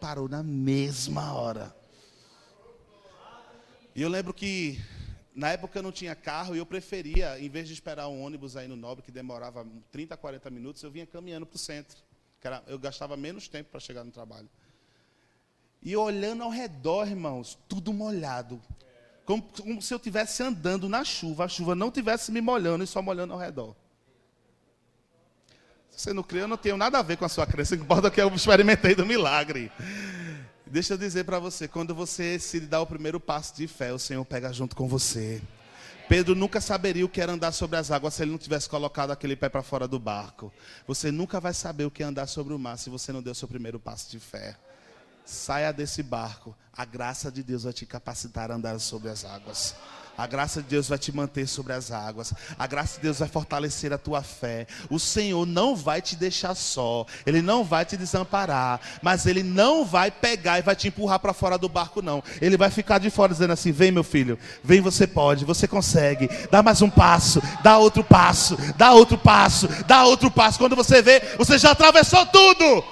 [0.00, 1.76] Parou na mesma hora.
[3.94, 4.82] E eu lembro que
[5.34, 8.56] na época eu não tinha carro e eu preferia, em vez de esperar um ônibus
[8.56, 11.98] aí no Nobre, que demorava 30, 40 minutos, eu vinha caminhando para o centro.
[12.40, 14.48] Que era, eu gastava menos tempo para chegar no trabalho.
[15.82, 18.62] E olhando ao redor, irmãos, tudo molhado.
[19.24, 22.86] Como, como se eu estivesse andando na chuva, a chuva não estivesse me molhando e
[22.86, 23.74] só molhando ao redor.
[25.90, 28.20] Você não crê, eu não tenho nada a ver com a sua crença, importa que
[28.20, 29.70] eu experimentei do milagre.
[30.74, 33.98] Deixa eu dizer para você, quando você se dá o primeiro passo de fé, o
[33.98, 35.40] Senhor pega junto com você.
[36.08, 39.12] Pedro nunca saberia o que era andar sobre as águas se ele não tivesse colocado
[39.12, 40.52] aquele pé para fora do barco.
[40.84, 43.30] Você nunca vai saber o que é andar sobre o mar se você não deu
[43.30, 44.56] o seu primeiro passo de fé.
[45.24, 46.56] Saia desse barco.
[46.72, 49.76] A graça de Deus vai te capacitar a andar sobre as águas.
[50.16, 52.32] A graça de Deus vai te manter sobre as águas.
[52.58, 54.66] A graça de Deus vai fortalecer a tua fé.
[54.88, 57.04] O Senhor não vai te deixar só.
[57.26, 58.80] Ele não vai te desamparar.
[59.02, 62.22] Mas Ele não vai pegar e vai te empurrar para fora do barco, não.
[62.40, 64.38] Ele vai ficar de fora dizendo assim: Vem, meu filho.
[64.62, 65.44] Vem, você pode.
[65.44, 66.28] Você consegue.
[66.50, 67.42] Dá mais um passo.
[67.62, 68.56] Dá outro passo.
[68.76, 69.68] Dá outro passo.
[69.86, 70.58] Dá outro passo.
[70.58, 72.84] Quando você vê, você já atravessou tudo.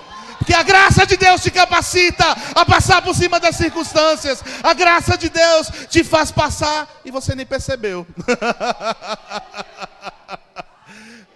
[0.42, 4.42] Porque a graça de Deus te capacita a passar por cima das circunstâncias.
[4.60, 8.04] A graça de Deus te faz passar e você nem percebeu.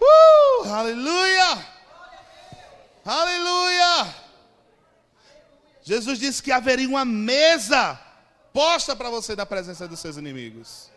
[0.02, 1.64] uh, aleluia!
[3.04, 4.12] Aleluia!
[5.84, 7.96] Jesus disse que haveria uma mesa
[8.52, 10.90] posta para você na presença dos seus inimigos.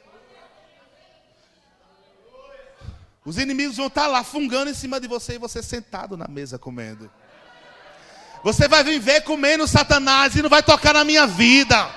[3.23, 6.57] Os inimigos vão estar lá fungando em cima de você e você sentado na mesa
[6.57, 7.11] comendo.
[8.43, 11.89] Você vai viver comendo Satanás e não vai tocar na minha vida.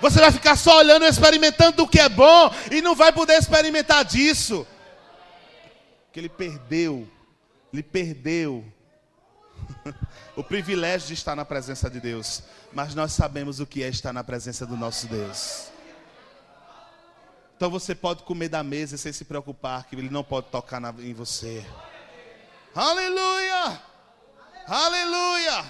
[0.00, 4.04] Você vai ficar só olhando experimentando o que é bom e não vai poder experimentar
[4.04, 4.66] disso.
[6.12, 7.08] Que ele perdeu,
[7.72, 8.64] ele perdeu
[10.34, 12.42] o privilégio de estar na presença de Deus.
[12.72, 15.68] Mas nós sabemos o que é estar na presença do nosso Deus.
[17.56, 20.94] Então você pode comer da mesa sem se preocupar que ele não pode tocar na,
[20.98, 21.62] em você.
[22.74, 23.89] Aleluia!
[24.70, 25.64] Aleluia!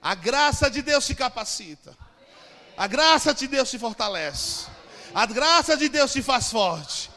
[0.00, 1.96] A graça de Deus te capacita.
[2.76, 4.66] A graça de Deus te fortalece.
[5.12, 7.10] A graça de Deus te faz forte.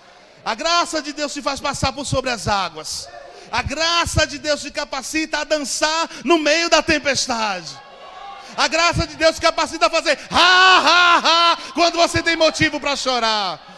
[0.43, 3.07] A graça de Deus te faz passar por sobre as águas.
[3.51, 7.79] A graça de Deus te capacita a dançar no meio da tempestade.
[8.57, 12.79] A graça de Deus te capacita a fazer ha, ha, ha, quando você tem motivo
[12.79, 13.70] para chorar.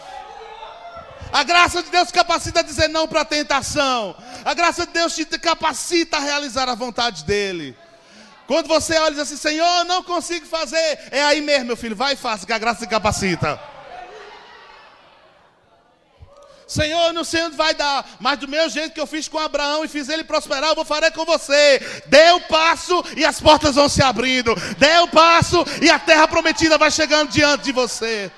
[1.33, 4.15] A graça de Deus capacita a dizer não para a tentação.
[4.45, 7.75] A graça de Deus te capacita a realizar a vontade dEle.
[8.45, 11.95] Quando você olha e diz assim, Senhor, não consigo fazer, é aí mesmo, meu filho,
[11.95, 13.59] vai e faça, que a graça te capacita.
[16.67, 19.39] Senhor, eu não sei onde vai dar, mas do meu jeito que eu fiz com
[19.39, 21.79] Abraão e fiz ele prosperar, eu vou fazer com você.
[22.05, 24.53] Dê o passo e as portas vão se abrindo.
[24.77, 28.31] Dê o passo e a terra prometida vai chegando diante de você.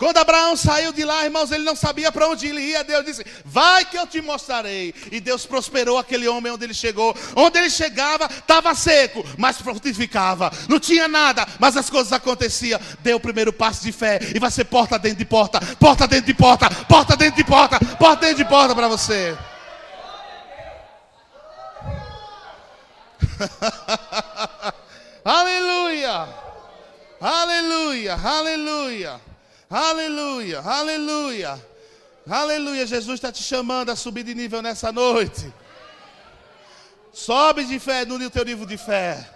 [0.00, 2.82] Quando Abraão saiu de lá, irmãos, ele não sabia para onde ele ia.
[2.82, 4.94] Deus disse: Vai que eu te mostrarei.
[5.12, 7.14] E Deus prosperou aquele homem onde ele chegou.
[7.36, 10.50] Onde ele chegava, estava seco, mas frutificava.
[10.70, 12.80] Não tinha nada, mas as coisas aconteciam.
[13.00, 16.28] Deu o primeiro passo de fé e vai ser porta dentro de porta, porta dentro
[16.28, 19.36] de porta, porta dentro de porta, porta dentro de porta para você.
[25.22, 26.26] aleluia,
[27.20, 29.29] aleluia, aleluia.
[29.70, 31.64] Aleluia, aleluia,
[32.28, 32.84] aleluia.
[32.84, 35.54] Jesus está te chamando a subir de nível nessa noite.
[37.12, 39.30] Sobe de fé no teu nível de fé.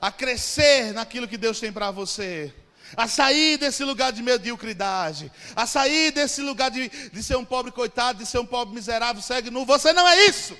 [0.00, 2.54] A crescer naquilo que Deus tem para você.
[2.96, 5.30] A sair desse lugar de mediocridade.
[5.54, 9.20] A sair desse lugar de, de ser um pobre coitado, de ser um pobre miserável,
[9.20, 9.66] segue nu.
[9.66, 10.56] Você não é isso.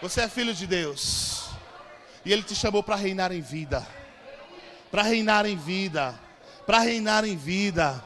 [0.00, 1.50] Você é filho de Deus.
[2.24, 3.86] E Ele te chamou para reinar em vida.
[4.90, 6.18] Para reinar em vida
[6.68, 8.04] para reinar em vida.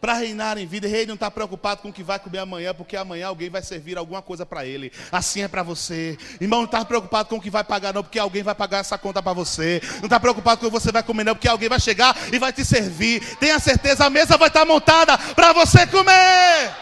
[0.00, 2.74] Para reinar em vida, o rei não está preocupado com o que vai comer amanhã,
[2.74, 4.90] porque amanhã alguém vai servir alguma coisa para ele.
[5.12, 6.18] Assim é para você.
[6.40, 8.98] Irmão, não está preocupado com o que vai pagar, não, porque alguém vai pagar essa
[8.98, 9.80] conta para você.
[9.98, 12.38] Não está preocupado com o que você vai comer, não, porque alguém vai chegar e
[12.40, 13.36] vai te servir.
[13.36, 16.74] Tenha certeza, a mesa vai estar tá montada para você comer.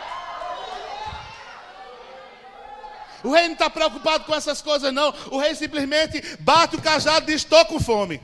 [3.22, 5.12] O rei não está preocupado com essas coisas, não.
[5.30, 8.18] O rei simplesmente bate o cajado e diz: Estou com fome.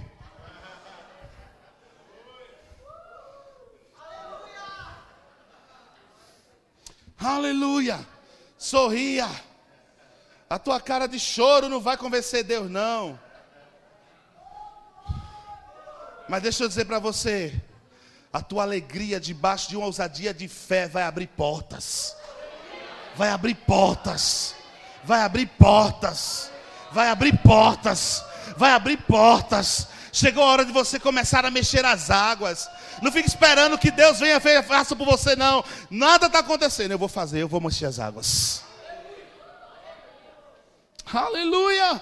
[7.18, 8.06] Aleluia.
[8.58, 9.28] Sorria.
[10.48, 13.18] A tua cara de choro não vai convencer Deus, não.
[16.28, 17.54] Mas deixa eu dizer para você:
[18.32, 22.16] a tua alegria debaixo de uma ousadia de fé vai abrir portas.
[23.16, 24.54] Vai abrir portas.
[25.04, 26.50] Vai abrir portas.
[26.90, 28.24] Vai abrir portas.
[28.56, 29.88] Vai abrir portas.
[30.14, 32.70] Chegou a hora de você começar a mexer as águas.
[33.02, 35.64] Não fique esperando que Deus venha e faça por você, não.
[35.90, 36.92] Nada está acontecendo.
[36.92, 38.62] Eu vou fazer, eu vou mexer as águas.
[41.12, 42.00] Aleluia!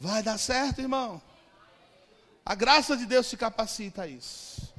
[0.00, 1.22] Vai dar certo, irmão.
[2.44, 4.74] A graça de Deus te capacita a isso.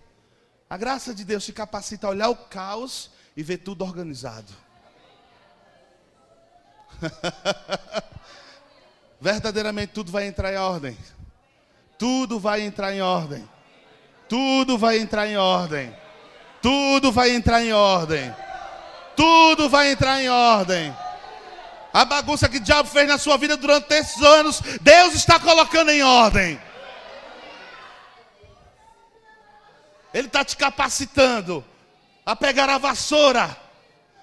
[0.69, 4.51] A graça de Deus te capacita a olhar o caos e ver tudo organizado.
[9.21, 10.97] Verdadeiramente tudo vai entrar em ordem.
[12.01, 13.47] Tudo vai entrar em ordem.
[14.27, 15.95] Tudo vai entrar em ordem.
[16.59, 18.35] Tudo vai entrar em ordem.
[19.15, 20.97] Tudo vai entrar em ordem.
[21.93, 25.91] A bagunça que o diabo fez na sua vida durante esses anos, Deus está colocando
[25.91, 26.59] em ordem.
[30.11, 31.63] Ele está te capacitando
[32.25, 33.55] a pegar a vassoura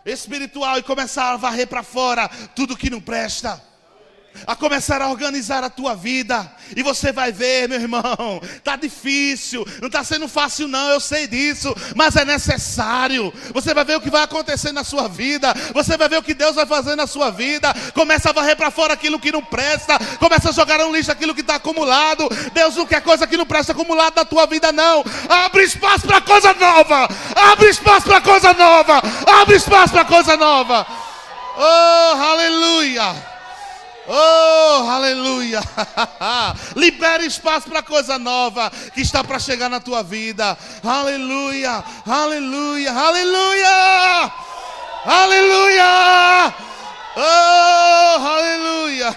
[0.04, 3.67] espiritual e começar a varrer para fora tudo que não presta
[4.46, 6.50] a começar a organizar a tua vida.
[6.76, 11.26] E você vai ver, meu irmão, tá difícil, não está sendo fácil não, eu sei
[11.26, 13.32] disso, mas é necessário.
[13.52, 15.54] Você vai ver o que vai acontecer na sua vida.
[15.72, 17.74] Você vai ver o que Deus vai fazer na sua vida.
[17.94, 21.34] Começa a varrer para fora aquilo que não presta, começa a jogar no lixo aquilo
[21.34, 22.28] que está acumulado.
[22.52, 25.04] Deus não quer coisa que não presta acumulado na tua vida não.
[25.28, 27.08] Abre espaço para coisa nova.
[27.34, 29.02] Abre espaço para coisa nova.
[29.40, 30.86] Abre espaço para coisa nova.
[31.56, 33.37] Oh, aleluia.
[34.10, 35.60] Oh, aleluia!
[36.74, 40.56] Libere espaço para coisa nova que está para chegar na tua vida.
[40.82, 41.84] Aleluia!
[42.06, 42.90] Aleluia!
[42.90, 44.32] Aleluia!
[45.04, 46.54] Aleluia!
[47.16, 49.16] Oh, aleluia!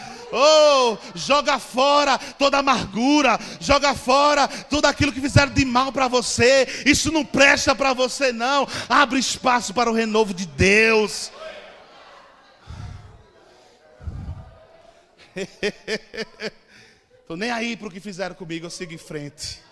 [0.36, 6.66] Oh, joga fora toda amargura, joga fora tudo aquilo que fizeram de mal para você.
[6.84, 8.66] Isso não presta para você, não.
[8.88, 11.30] Abre espaço para o renovo de Deus.
[17.26, 19.62] Tô nem aí para o que fizeram comigo, eu sigo em frente.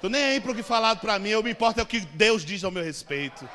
[0.00, 2.00] Tô nem aí para o que falaram para mim, eu me importa é o que
[2.00, 3.48] Deus diz ao meu respeito.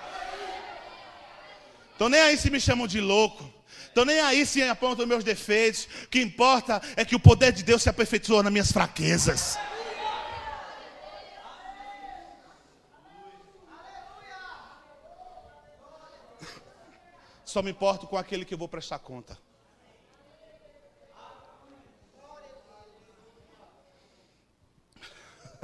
[1.98, 3.54] Tô nem aí se me chamam de louco.
[3.94, 5.88] Tô nem aí se apontam meus defeitos.
[6.04, 9.58] O que importa é que o poder de Deus se aperfeiçoa nas minhas fraquezas.
[17.46, 19.38] Só me importo com aquele que eu vou prestar conta.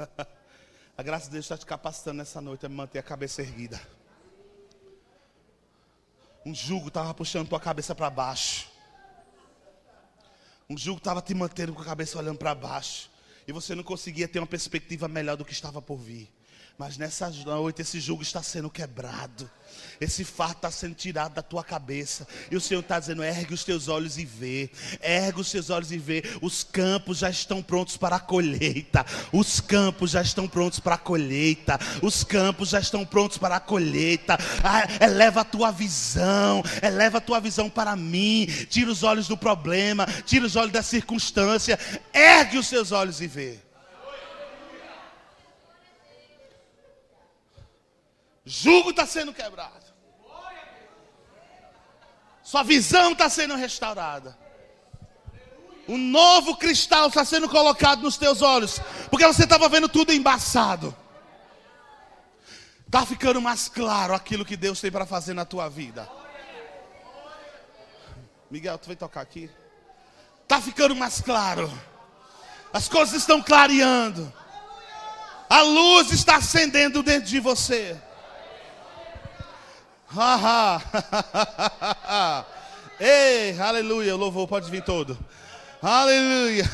[0.96, 3.80] a graça de Deus está te capacitando nessa noite a manter a cabeça erguida.
[6.44, 8.68] Um jugo estava puxando tua cabeça para baixo.
[10.68, 13.10] Um jugo estava te mantendo com a cabeça olhando para baixo.
[13.46, 16.30] E você não conseguia ter uma perspectiva melhor do que estava por vir.
[16.78, 19.50] Mas nessa noite esse jugo está sendo quebrado.
[20.00, 22.26] Esse fardo está sendo tirado da tua cabeça.
[22.50, 24.70] E o Senhor está dizendo: ergue os teus olhos e vê.
[25.00, 26.22] Ergue os teus olhos e vê.
[26.40, 29.06] Os campos já estão prontos para a colheita.
[29.32, 31.78] Os campos já estão prontos para a colheita.
[32.02, 34.36] Os campos já estão prontos para a colheita.
[34.64, 36.62] Ah, eleva a tua visão.
[36.82, 38.46] Eleva a tua visão para mim.
[38.68, 40.06] Tira os olhos do problema.
[40.26, 41.78] Tira os olhos da circunstância.
[42.12, 43.71] Ergue os teus olhos e vê.
[48.44, 49.92] Jugo está sendo quebrado.
[52.42, 54.36] Sua visão está sendo restaurada.
[55.88, 58.80] Um novo cristal está sendo colocado nos teus olhos.
[59.10, 60.94] Porque você estava vendo tudo embaçado.
[62.86, 66.08] Está ficando mais claro aquilo que Deus tem para fazer na tua vida.
[68.50, 69.50] Miguel, tu vai tocar aqui?
[70.42, 71.72] Está ficando mais claro.
[72.72, 74.30] As coisas estão clareando.
[75.48, 77.98] A luz está acendendo dentro de você.
[83.00, 85.16] Ei, aleluia, o louvor pode vir todo.
[85.82, 86.70] Aleluia.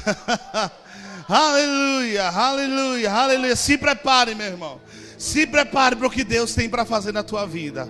[1.28, 3.54] aleluia, aleluia, aleluia.
[3.56, 4.80] Se prepare, meu irmão.
[5.16, 7.88] Se prepare para o que Deus tem para fazer na tua vida.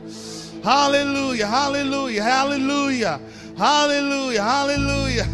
[0.63, 3.21] Aleluia, aleluia, aleluia.
[3.59, 5.27] Aleluia, aleluia.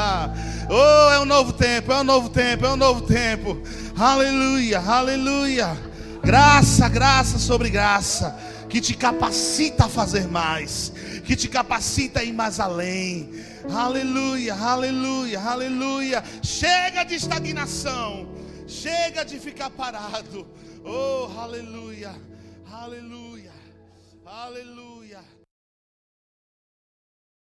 [0.70, 3.60] oh, é um novo tempo, é um novo tempo, é um novo tempo.
[3.98, 5.76] Aleluia, aleluia.
[6.22, 8.34] Graça, graça sobre graça
[8.70, 10.92] que te capacita a fazer mais,
[11.26, 13.28] que te capacita a ir mais além.
[13.74, 16.24] Aleluia, aleluia, aleluia.
[16.42, 18.28] Chega de estagnação,
[18.68, 20.46] chega de ficar parado.
[20.84, 22.14] Oh, aleluia,
[22.70, 23.52] aleluia,
[24.24, 24.89] aleluia.